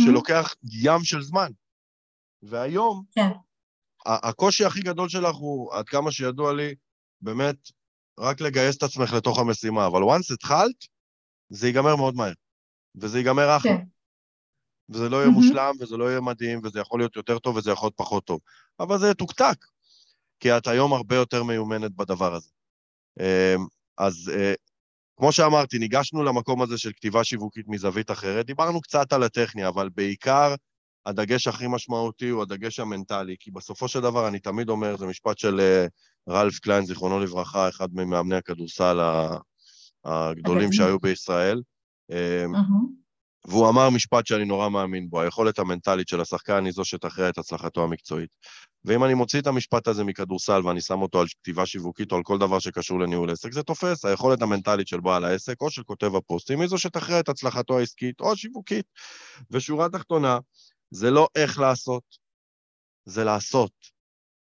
שלוקח 0.04 0.54
ים 0.82 1.04
של 1.04 1.22
זמן. 1.22 1.50
והיום, 2.42 3.04
כן. 3.12 3.28
הקושי 4.06 4.64
הכי 4.64 4.80
גדול 4.80 5.08
שלך 5.08 5.36
הוא, 5.36 5.74
עד 5.74 5.88
כמה 5.88 6.12
שידוע 6.12 6.54
לי, 6.54 6.74
באמת, 7.20 7.56
רק 8.18 8.40
לגייס 8.40 8.76
את 8.76 8.82
עצמך 8.82 9.12
לתוך 9.12 9.38
המשימה, 9.38 9.86
אבל 9.86 10.02
once 10.02 10.34
התחלת, 10.34 10.84
זה 11.50 11.66
ייגמר 11.66 11.96
מאוד 11.96 12.14
מהר, 12.14 12.32
וזה 12.96 13.18
ייגמר 13.18 13.56
אחלה. 13.56 13.72
כן. 13.72 13.84
וזה 14.90 15.08
לא 15.08 15.16
יהיה 15.16 15.26
mm-hmm. 15.26 15.30
מושלם, 15.30 15.74
וזה 15.80 15.96
לא 15.96 16.10
יהיה 16.10 16.20
מדהים, 16.20 16.60
וזה 16.64 16.80
יכול 16.80 17.00
להיות 17.00 17.16
יותר 17.16 17.38
טוב, 17.38 17.56
וזה 17.56 17.70
יכול 17.70 17.86
להיות 17.86 17.96
פחות 17.96 18.24
טוב. 18.24 18.40
אבל 18.80 18.98
זה 18.98 19.10
יתוקתק, 19.10 19.64
כי 20.40 20.56
את 20.56 20.66
היום 20.66 20.92
הרבה 20.92 21.16
יותר 21.16 21.42
מיומנת 21.42 21.92
בדבר 21.92 22.34
הזה. 22.34 22.50
אמ, 23.20 23.66
אז 23.98 24.32
אה, 24.34 24.54
כמו 25.16 25.32
שאמרתי, 25.32 25.78
ניגשנו 25.78 26.24
למקום 26.24 26.62
הזה 26.62 26.78
של 26.78 26.92
כתיבה 26.92 27.24
שיווקית 27.24 27.68
מזווית 27.68 28.10
אחרת, 28.10 28.46
דיברנו 28.46 28.80
קצת 28.80 29.12
על 29.12 29.22
הטכני, 29.22 29.68
אבל 29.68 29.88
בעיקר 29.94 30.54
הדגש 31.06 31.48
הכי 31.48 31.66
משמעותי 31.68 32.28
הוא 32.28 32.42
הדגש 32.42 32.80
המנטלי, 32.80 33.36
כי 33.40 33.50
בסופו 33.50 33.88
של 33.88 34.00
דבר, 34.00 34.28
אני 34.28 34.38
תמיד 34.38 34.68
אומר, 34.68 34.96
זה 34.96 35.06
משפט 35.06 35.38
של 35.38 35.60
אה, 35.60 35.86
רלף 36.28 36.58
קליין, 36.58 36.86
זיכרונו 36.86 37.20
לברכה, 37.20 37.68
אחד 37.68 37.88
ממאמני 37.92 38.36
הכדורסל 38.36 39.00
הגדולים 40.04 40.72
שהיו 40.72 40.98
בישראל. 40.98 41.62
Mm-hmm. 42.12 43.07
והוא 43.48 43.68
אמר 43.68 43.90
משפט 43.90 44.26
שאני 44.26 44.44
נורא 44.44 44.68
מאמין 44.68 45.10
בו, 45.10 45.20
היכולת 45.20 45.58
המנטלית 45.58 46.08
של 46.08 46.20
השחקן 46.20 46.64
היא 46.64 46.72
זו 46.72 46.84
שתכריע 46.84 47.28
את 47.28 47.38
הצלחתו 47.38 47.84
המקצועית. 47.84 48.30
ואם 48.84 49.04
אני 49.04 49.14
מוציא 49.14 49.40
את 49.40 49.46
המשפט 49.46 49.88
הזה 49.88 50.04
מכדורסל 50.04 50.66
ואני 50.66 50.80
שם 50.80 51.02
אותו 51.02 51.20
על 51.20 51.26
כתיבה 51.28 51.66
שיווקית 51.66 52.12
או 52.12 52.16
על 52.16 52.22
כל 52.22 52.38
דבר 52.38 52.58
שקשור 52.58 53.00
לניהול 53.00 53.30
עסק, 53.30 53.52
זה 53.52 53.62
תופס. 53.62 54.04
היכולת 54.04 54.42
המנטלית 54.42 54.88
של 54.88 55.00
בעל 55.00 55.24
העסק 55.24 55.60
או 55.60 55.70
של 55.70 55.82
כותב 55.82 56.14
הפוסטים 56.14 56.60
היא 56.60 56.68
זו 56.68 56.78
שתכריע 56.78 57.20
את 57.20 57.28
הצלחתו 57.28 57.78
העסקית 57.78 58.20
או 58.20 58.32
השיווקית. 58.32 58.86
ושורה 59.50 59.88
תחתונה, 59.88 60.38
זה 60.90 61.10
לא 61.10 61.28
איך 61.34 61.58
לעשות, 61.58 62.02
זה 63.04 63.24
לעשות. 63.24 63.72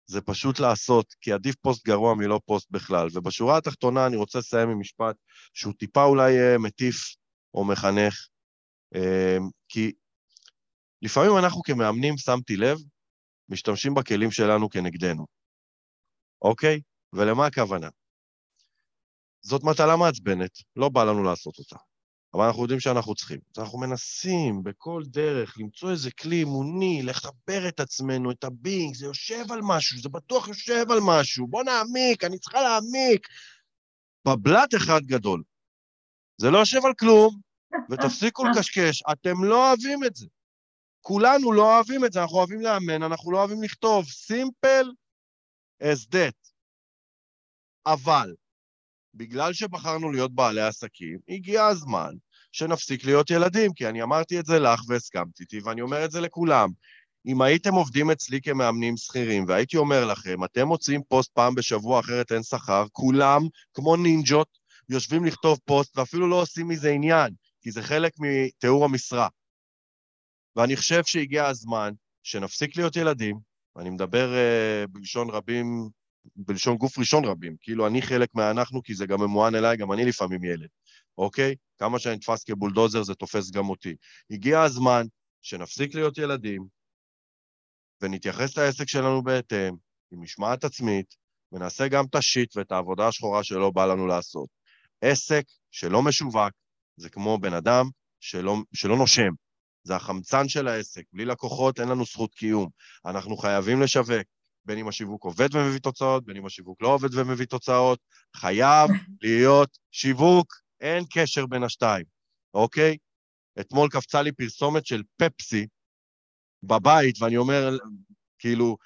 זה 0.07 0.21
פשוט 0.21 0.61
לעשות, 0.61 1.15
כי 1.21 1.33
עדיף 1.33 1.55
פוסט 1.63 1.87
גרוע 1.87 2.15
מלא 2.15 2.41
פוסט 2.47 2.71
בכלל. 2.71 3.09
ובשורה 3.13 3.57
התחתונה 3.57 4.07
אני 4.07 4.17
רוצה 4.17 4.39
לסיים 4.39 4.69
עם 4.69 4.81
משפט 4.81 5.17
שהוא 5.55 5.75
טיפה 5.79 6.05
אולי 6.05 6.39
אה, 6.39 6.59
מטיף 6.59 6.97
או 7.55 7.65
מחנך, 7.65 8.15
כי 9.69 9.93
לפעמים 11.03 11.39
אנחנו 11.39 11.63
כמאמנים, 11.63 12.19
שמתי 12.19 12.57
לב, 12.57 12.79
משתמשים 13.49 13.95
בכלים 13.95 14.31
שלנו 14.31 14.71
כנגדנו, 14.71 15.27
אוקיי? 16.43 16.81
ולמה 17.13 17.47
הכוונה? 17.47 17.89
זאת 19.43 19.65
מטלה 19.65 19.97
מעצבנת, 19.97 20.51
לא 20.77 20.89
בא 20.89 21.05
לנו 21.05 21.23
לעשות 21.25 21.59
אותה. 21.59 21.77
אבל 22.35 22.45
אנחנו 22.45 22.63
יודעים 22.63 22.81
שאנחנו 22.81 23.15
צריכים. 23.15 23.41
אז 23.57 23.63
אנחנו 23.63 23.79
מנסים 23.79 24.63
בכל 24.63 25.03
דרך 25.07 25.59
למצוא 25.59 25.91
איזה 25.91 26.11
כלי 26.11 26.37
אימוני, 26.37 27.03
לחבר 27.03 27.69
את 27.69 27.81
עצמנו, 27.81 28.31
את 28.31 28.45
הבינג, 28.45 28.95
זה 28.95 29.07
יושב 29.07 29.53
על 29.53 29.61
משהו, 29.63 30.01
זה 30.01 30.09
בטוח 30.09 30.49
יושב 30.49 30.85
על 30.91 30.99
משהו, 31.07 31.47
בוא 31.47 31.63
נעמיק, 31.63 32.25
אני 32.25 32.39
צריכה 32.39 32.61
להעמיק. 32.61 33.27
בבלת 34.29 34.75
אחד 34.75 35.01
גדול. 35.03 35.43
זה 36.37 36.51
לא 36.51 36.59
יושב 36.59 36.81
על 36.85 36.95
כלום, 36.95 37.41
ותפסיקו 37.91 38.45
לקשקש, 38.45 39.03
אתם 39.13 39.45
לא 39.45 39.69
אוהבים 39.69 40.05
את 40.05 40.17
זה. 40.17 40.27
כולנו 41.01 41.53
לא 41.53 41.75
אוהבים 41.75 42.05
את 42.05 42.13
זה, 42.13 42.23
אנחנו 42.23 42.37
אוהבים 42.37 42.61
לאמן, 42.61 43.03
אנחנו 43.03 43.33
לא 43.33 43.39
אוהבים 43.39 43.63
לכתוב. 43.63 44.05
simple 44.05 44.89
as 45.83 46.15
that. 46.15 46.51
אבל, 47.87 48.35
בגלל 49.15 49.53
שבחרנו 49.53 50.13
להיות 50.13 50.35
בעלי 50.35 50.61
עסקים, 50.61 51.19
הגיע 51.29 51.67
הזמן 51.67 52.15
שנפסיק 52.53 53.05
להיות 53.05 53.31
ילדים, 53.31 53.73
כי 53.73 53.89
אני 53.89 54.03
אמרתי 54.03 54.41
את 54.41 54.47
זה 54.47 54.59
לך 54.59 54.81
והסכמתי 54.89 55.43
איתי, 55.43 55.61
ואני 55.61 55.81
אומר 55.81 56.05
את 56.05 56.11
זה 56.11 56.21
לכולם. 56.21 56.69
אם 57.27 57.43
הייתם 57.43 57.75
עובדים 57.75 58.11
אצלי 58.11 58.41
כמאמנים 58.41 58.97
שכירים, 58.97 59.45
והייתי 59.49 59.77
אומר 59.77 60.05
לכם, 60.07 60.45
אתם 60.45 60.67
מוציאים 60.67 61.03
פוסט 61.09 61.31
פעם 61.33 61.55
בשבוע, 61.55 62.01
אחרת 62.01 62.33
אין 62.33 62.43
שכר, 62.43 62.85
כולם, 62.93 63.43
כמו 63.75 63.97
נינג'ות, 63.97 64.59
יושבים 64.89 65.25
לכתוב 65.25 65.59
פוסט, 65.65 65.99
ואפילו 65.99 66.29
לא 66.29 66.43
עושים 66.43 66.69
מזה 66.69 66.91
עניין. 66.91 67.35
כי 67.61 67.71
זה 67.71 67.83
חלק 67.83 68.13
מתיאור 68.19 68.85
המשרה. 68.85 69.29
ואני 70.57 70.77
חושב 70.77 71.05
שהגיע 71.05 71.47
הזמן 71.47 71.93
שנפסיק 72.23 72.77
להיות 72.77 72.97
ילדים, 72.97 73.39
ואני 73.77 73.91
מדבר 73.91 74.33
uh, 74.33 74.89
בלשון 74.91 75.31
רבים, 75.31 75.89
בלשון 76.37 76.77
גוף 76.77 76.99
ראשון 76.99 77.25
רבים, 77.25 77.57
כאילו 77.61 77.87
אני 77.87 78.03
חלק 78.03 78.35
מהאנחנו, 78.35 78.83
כי 78.83 78.95
זה 78.95 79.07
גם 79.07 79.21
ממוען 79.21 79.55
אליי, 79.55 79.77
גם 79.77 79.93
אני 79.93 80.05
לפעמים 80.05 80.45
ילד, 80.45 80.69
אוקיי? 81.19 81.55
כמה 81.79 81.99
שאני 81.99 82.15
נתפס 82.15 82.45
כבולדוזר 82.45 83.03
זה 83.03 83.15
תופס 83.15 83.51
גם 83.51 83.69
אותי. 83.69 83.97
הגיע 84.31 84.61
הזמן 84.61 85.07
שנפסיק 85.43 85.95
להיות 85.95 86.19
ילדים, 86.19 86.67
ונתייחס 88.03 88.59
לעסק 88.59 88.89
שלנו 88.89 89.23
בהתאם, 89.23 89.75
עם 90.13 90.23
משמעת 90.23 90.65
עצמית, 90.65 91.17
ונעשה 91.53 91.89
גם 91.89 92.05
את 92.05 92.15
השיט 92.15 92.57
ואת 92.57 92.73
העבודה 92.73 93.09
השחורה 93.09 93.45
שלא 93.45 93.71
בא 93.71 93.87
לנו 93.87 94.07
לעשות. 94.07 94.49
עסק 95.01 95.45
שלא 95.71 96.03
משווק, 96.03 96.53
זה 97.01 97.11
כמו 97.11 97.39
בן 97.39 97.55
אדם 97.55 97.91
שלא, 98.21 98.57
שלא 98.73 98.97
נושם. 98.97 99.31
זה 99.85 99.97
החמצן 99.97 100.49
של 100.49 100.69
העסק. 100.69 101.03
בלי 101.13 101.25
לקוחות 101.25 101.81
אין 101.81 101.89
לנו 101.89 102.05
זכות 102.05 102.35
קיום. 102.35 102.69
אנחנו 103.07 103.37
חייבים 103.37 103.81
לשווק, 103.81 104.27
בין 104.65 104.79
אם 104.79 104.89
השיווק 104.89 105.25
עובד 105.25 105.55
ומביא 105.55 105.81
תוצאות, 105.81 106.25
בין 106.25 106.37
אם 106.37 106.47
השיווק 106.47 106.83
לא 106.83 106.89
עובד 106.89 107.15
ומביא 107.15 107.47
תוצאות. 107.47 107.99
חייב 108.37 108.91
להיות 109.23 109.79
שיווק, 109.91 110.55
אין 110.81 111.05
קשר 111.13 111.47
בין 111.47 111.63
השתיים, 111.63 112.05
אוקיי? 112.55 112.97
אתמול 113.61 113.89
קפצה 113.89 114.23
לי 114.23 114.33
פרסומת 114.33 114.87
של 114.87 115.03
פפסי 115.17 115.67
בבית, 116.63 117.23
ואני 117.23 117.37
אומר, 117.37 117.77
כאילו, 118.39 118.77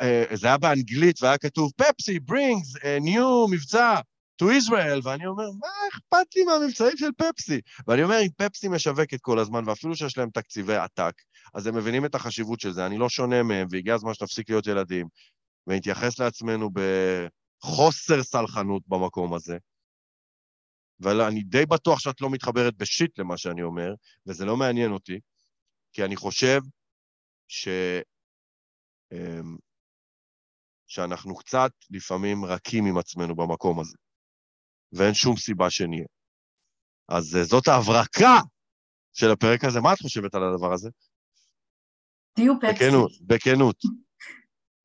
אה, 0.00 0.24
זה 0.34 0.46
היה 0.46 0.58
באנגלית 0.58 1.22
והיה 1.22 1.38
כתוב, 1.38 1.72
פפסי 1.76 2.18
brings 2.30 2.78
a 2.78 3.04
new 3.04 3.52
מבצע, 3.52 4.00
to 4.42 4.44
Israel, 4.44 5.00
ואני 5.04 5.26
אומר, 5.26 5.50
מה 5.60 5.68
אכפת 5.92 6.36
לי 6.36 6.44
מהמבצעים 6.44 6.96
של 6.96 7.10
פפסי? 7.18 7.60
ואני 7.86 8.02
אומר, 8.02 8.16
אם 8.22 8.28
פפסי 8.36 8.68
משווקת 8.68 9.20
כל 9.20 9.38
הזמן, 9.38 9.68
ואפילו 9.68 9.96
שיש 9.96 10.18
להם 10.18 10.30
תקציבי 10.30 10.76
עתק, 10.76 11.12
אז 11.54 11.66
הם 11.66 11.76
מבינים 11.76 12.04
את 12.04 12.14
החשיבות 12.14 12.60
של 12.60 12.72
זה, 12.72 12.86
אני 12.86 12.98
לא 12.98 13.08
שונה 13.08 13.42
מהם, 13.42 13.66
והגיע 13.70 13.94
הזמן 13.94 14.14
שנפסיק 14.14 14.50
להיות 14.50 14.66
ילדים, 14.66 15.06
ונתייחס 15.66 16.18
לעצמנו 16.18 16.70
בחוסר 17.62 18.22
סלחנות 18.22 18.82
במקום 18.88 19.34
הזה. 19.34 19.56
ואני 21.00 21.42
די 21.42 21.66
בטוח 21.66 21.98
שאת 21.98 22.20
לא 22.20 22.30
מתחברת 22.30 22.76
בשיט 22.76 23.18
למה 23.18 23.38
שאני 23.38 23.62
אומר, 23.62 23.94
וזה 24.26 24.44
לא 24.44 24.56
מעניין 24.56 24.92
אותי, 24.92 25.20
כי 25.92 26.04
אני 26.04 26.16
חושב 26.16 26.60
ש... 27.48 27.68
אמ, 29.12 29.56
שאנחנו 30.86 31.36
קצת 31.36 31.72
לפעמים 31.90 32.44
רכים 32.44 32.86
עם 32.86 32.98
עצמנו 32.98 33.36
במקום 33.36 33.80
הזה. 33.80 33.96
ואין 34.92 35.14
שום 35.14 35.36
סיבה 35.36 35.70
שנהיה. 35.70 36.04
אז 37.08 37.36
אה, 37.36 37.44
זאת 37.44 37.68
ההברקה 37.68 38.38
של 39.12 39.30
הפרק 39.30 39.64
הזה. 39.64 39.80
מה 39.80 39.92
את 39.92 39.98
חושבת 39.98 40.34
על 40.34 40.42
הדבר 40.44 40.72
הזה? 40.72 40.90
תהיו 42.34 42.54
פפסי. 42.60 42.72
בכנות, 42.74 43.10
בכנות. 43.20 43.76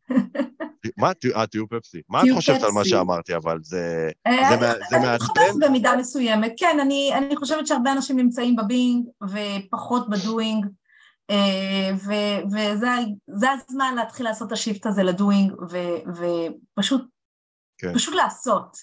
מה, 0.97 1.13
ת- 1.13 1.25
אה, 1.35 1.47
תהיו 1.47 1.69
פפסי. 1.69 2.01
מה 2.09 2.19
את 2.19 2.23
תהיו 2.23 2.35
חושבת 2.35 2.63
על 2.63 2.71
מה 2.71 2.79
פפסי. 2.79 2.89
שאמרתי, 2.89 3.35
אבל 3.35 3.57
זה 3.61 4.09
אה, 4.27 4.31
זה 4.49 4.53
אני- 4.55 4.59
זה 4.89 4.95
אני 4.97 5.05
מעצבן? 5.05 5.13
מתחברת 5.15 5.55
במידה 5.69 5.95
מסוימת, 5.99 6.53
כן, 6.57 6.77
אני, 6.81 7.11
חושבת 7.35 7.67
שהרבה 7.67 7.91
אנשים 7.91 8.17
נמצאים 8.17 8.55
בבינג 8.55 9.05
ופחות 9.23 10.09
בדואינג, 10.09 10.65
וזה 11.95 12.87
זה 13.27 13.47
הזמן 13.51 13.93
להתחיל 13.95 14.25
לעשות 14.25 14.47
את 14.47 14.51
השיפט 14.53 14.85
הזה 14.85 15.03
לדואינג, 15.03 15.51
ופשוט 16.07 17.01
כן. 17.77 17.93
לעשות. 18.13 18.77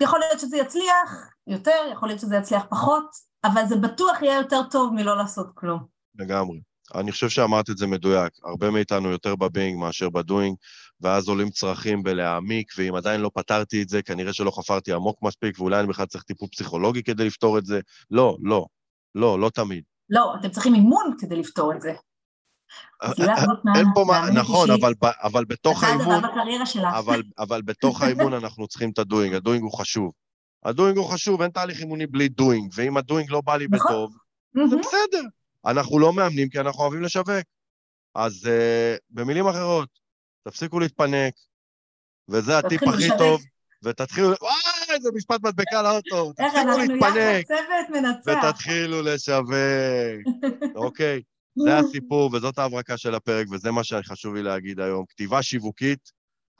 יכול 0.00 0.20
להיות 0.20 0.40
שזה 0.40 0.56
יצליח 0.56 1.30
יותר, 1.46 1.90
יכול 1.92 2.08
להיות 2.08 2.20
שזה 2.20 2.36
יצליח 2.36 2.62
פחות, 2.70 3.04
אבל 3.44 3.66
זה 3.66 3.76
בטוח 3.76 4.22
יהיה 4.22 4.38
יותר 4.38 4.60
טוב 4.70 4.92
מלא 4.94 5.16
לעשות 5.16 5.46
כלום. 5.54 5.86
לגמרי. 6.18 6.60
אני 6.94 7.12
חושב 7.12 7.28
שאמרת 7.28 7.70
את 7.70 7.78
זה 7.78 7.86
מדויק. 7.86 8.32
הרבה 8.44 8.70
מאיתנו 8.70 9.10
יותר 9.10 9.36
בבינג 9.36 9.78
מאשר 9.78 10.10
בדואינג, 10.10 10.56
ואז 11.00 11.28
עולים 11.28 11.50
צרכים 11.50 12.02
בלהעמיק, 12.02 12.72
ואם 12.78 12.94
עדיין 12.94 13.20
לא 13.20 13.30
פתרתי 13.34 13.82
את 13.82 13.88
זה, 13.88 14.02
כנראה 14.02 14.32
שלא 14.32 14.50
חפרתי 14.50 14.92
עמוק 14.92 15.22
מספיק, 15.22 15.60
ואולי 15.60 15.80
אני 15.80 15.88
בכלל 15.88 16.06
צריך 16.06 16.24
טיפול 16.24 16.48
פסיכולוגי 16.48 17.02
כדי 17.02 17.24
לפתור 17.24 17.58
את 17.58 17.66
זה. 17.66 17.80
לא, 18.10 18.36
לא, 18.42 18.66
לא, 19.14 19.40
לא 19.40 19.50
תמיד. 19.50 19.84
לא, 20.10 20.34
אתם 20.40 20.50
צריכים 20.50 20.74
אימון 20.74 21.14
כדי 21.18 21.36
לפתור 21.36 21.72
את 21.72 21.80
זה. 21.80 21.92
אז 23.00 23.18
ליאת 23.18 23.38
רוטמן, 23.48 23.72
אין 23.76 23.86
פה 23.94 24.04
מה, 24.06 24.30
נכון, 24.30 24.68
אבל, 25.22 25.44
בתוך 25.44 25.84
האימון. 25.84 26.24
אבל, 27.38 27.62
בתוך 27.62 28.02
האימון 28.02 28.34
אנחנו 28.34 28.68
צריכים 28.68 28.90
את 28.90 28.98
הדואינג, 28.98 29.34
הדואינג 29.34 29.62
הוא 29.62 29.78
חשוב. 29.78 30.12
הדואינג 30.64 30.98
הוא 30.98 31.08
חשוב, 31.08 31.42
אין 31.42 31.50
תהליך 31.50 31.80
אימוני 31.80 32.06
בלי 32.06 32.28
דואינג, 32.28 32.72
ואם 32.74 32.96
הדואינג 32.96 33.30
לא 33.30 33.40
בא 33.40 33.56
לי 33.56 33.66
נכון. 33.70 33.90
בטוב, 33.90 34.12
זה. 34.70 34.76
בסדר. 34.76 35.22
אנחנו 35.66 35.98
לא 35.98 36.12
מאמנים 36.12 36.48
כי 36.48 36.60
אנחנו 36.60 36.82
אוהבים 36.82 37.02
לשווק. 37.02 37.28
אז 38.14 38.44
uh, 38.44 38.98
במילים 39.10 39.46
אחרות, 39.46 39.88
תפסיקו 40.48 40.80
להתפנק, 40.80 41.34
וזה 42.28 42.58
הטיפ 42.58 42.82
הכי. 42.82 43.08
טוב, 43.18 43.42
ותתחילו, 43.84 44.28
וואי, 44.28 44.54
איזה 44.94 45.08
משפט 45.14 45.40
מדבקה 45.42 45.82
לאוטו, 45.82 46.32
תפסיקו 46.32 46.78
להתפנק. 46.78 47.46
ותתחילו 48.26 49.02
לשווק, 49.02 49.48
אוקיי? 50.84 51.22
זה 51.56 51.78
הסיפור, 51.78 52.30
וזאת 52.34 52.58
ההברקה 52.58 52.96
של 52.96 53.14
הפרק, 53.14 53.46
וזה 53.50 53.70
מה 53.70 53.84
שחשוב 53.84 54.34
לי 54.34 54.42
להגיד 54.42 54.80
היום. 54.80 55.04
כתיבה 55.08 55.42
שיווקית 55.42 56.12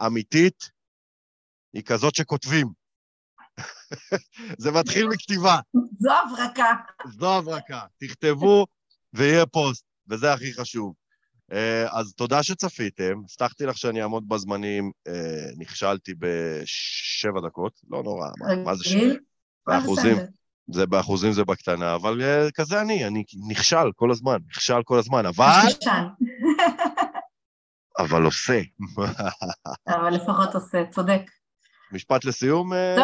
אמיתית 0.07 0.71
היא 1.73 1.83
כזאת 1.83 2.15
שכותבים. 2.15 2.67
זה 4.63 4.71
מתחיל 4.73 5.07
מכתיבה. 5.09 5.59
זו 5.99 6.11
הברקה. 6.13 6.73
זו 7.19 7.39
הברקה. 7.39 7.81
תכתבו 8.01 8.67
ויהיה 9.13 9.47
פוסט, 9.47 9.85
וזה 10.09 10.33
הכי 10.33 10.53
חשוב. 10.55 10.95
אה, 11.53 11.99
אז 12.01 12.15
תודה 12.15 12.43
שצפיתם. 12.43 13.19
הבטחתי 13.25 13.67
לך 13.67 13.79
שאני 13.79 14.03
אעמוד 14.03 14.29
בזמנים, 14.29 14.91
אה, 15.09 15.47
נכשלתי 15.59 16.13
בשבע 16.19 17.41
דקות, 17.47 17.81
לא 17.91 18.03
נורא, 18.03 18.29
מה- 18.65 18.75
זה 18.75 18.85
ש... 18.85 18.95
רגיל? 18.95 19.19
באחוזים. 19.67 20.17
זה 20.69 20.87
באחוזים 20.87 21.33
זה 21.33 21.45
בקטנה, 21.45 21.95
אבל 21.95 22.23
אה, 22.23 22.49
כזה 22.55 22.81
אני, 22.81 23.07
אני 23.07 23.25
נכשל 23.49 23.93
כל 23.97 24.11
הזמן, 24.11 24.37
נכשל 24.49 24.83
כל 24.85 24.99
הזמן, 24.99 25.27
אבל. 25.27 25.61
אבל 27.99 28.25
עושה. 28.25 28.61
אבל 29.89 30.11
לפחות 30.11 30.55
עושה, 30.55 30.83
צודק. 30.91 31.21
משפט 31.93 32.25
לסיום, 32.25 32.73
אה. 32.73 32.97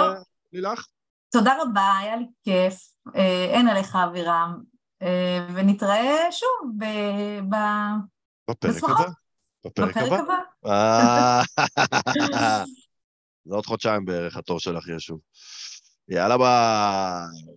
לילך? 0.53 0.87
תודה 1.33 1.57
רבה, 1.63 1.97
היה 1.99 2.17
לי 2.17 2.27
כיף. 2.45 2.75
אה, 3.17 3.45
אין 3.45 3.69
עליך 3.69 3.97
אבירם. 3.97 4.61
אה, 5.03 5.47
ונתראה 5.55 6.33
שוב 6.33 6.49
ב- 6.79 7.41
בפרק. 8.51 8.85
הבא. 8.85 9.05
בפרק 9.67 9.97
הבא. 9.97 10.35
זה 13.45 13.55
עוד 13.55 13.67
חודשיים 13.67 14.05
בערך 14.05 14.37
התור 14.37 14.61
שלך 14.61 14.89
יהיה 14.89 15.01
שוב. 15.01 15.21
יאללה 16.11 16.39
ביי. 16.39 17.57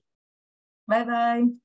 ביי 0.87 1.05
ביי. 1.05 1.62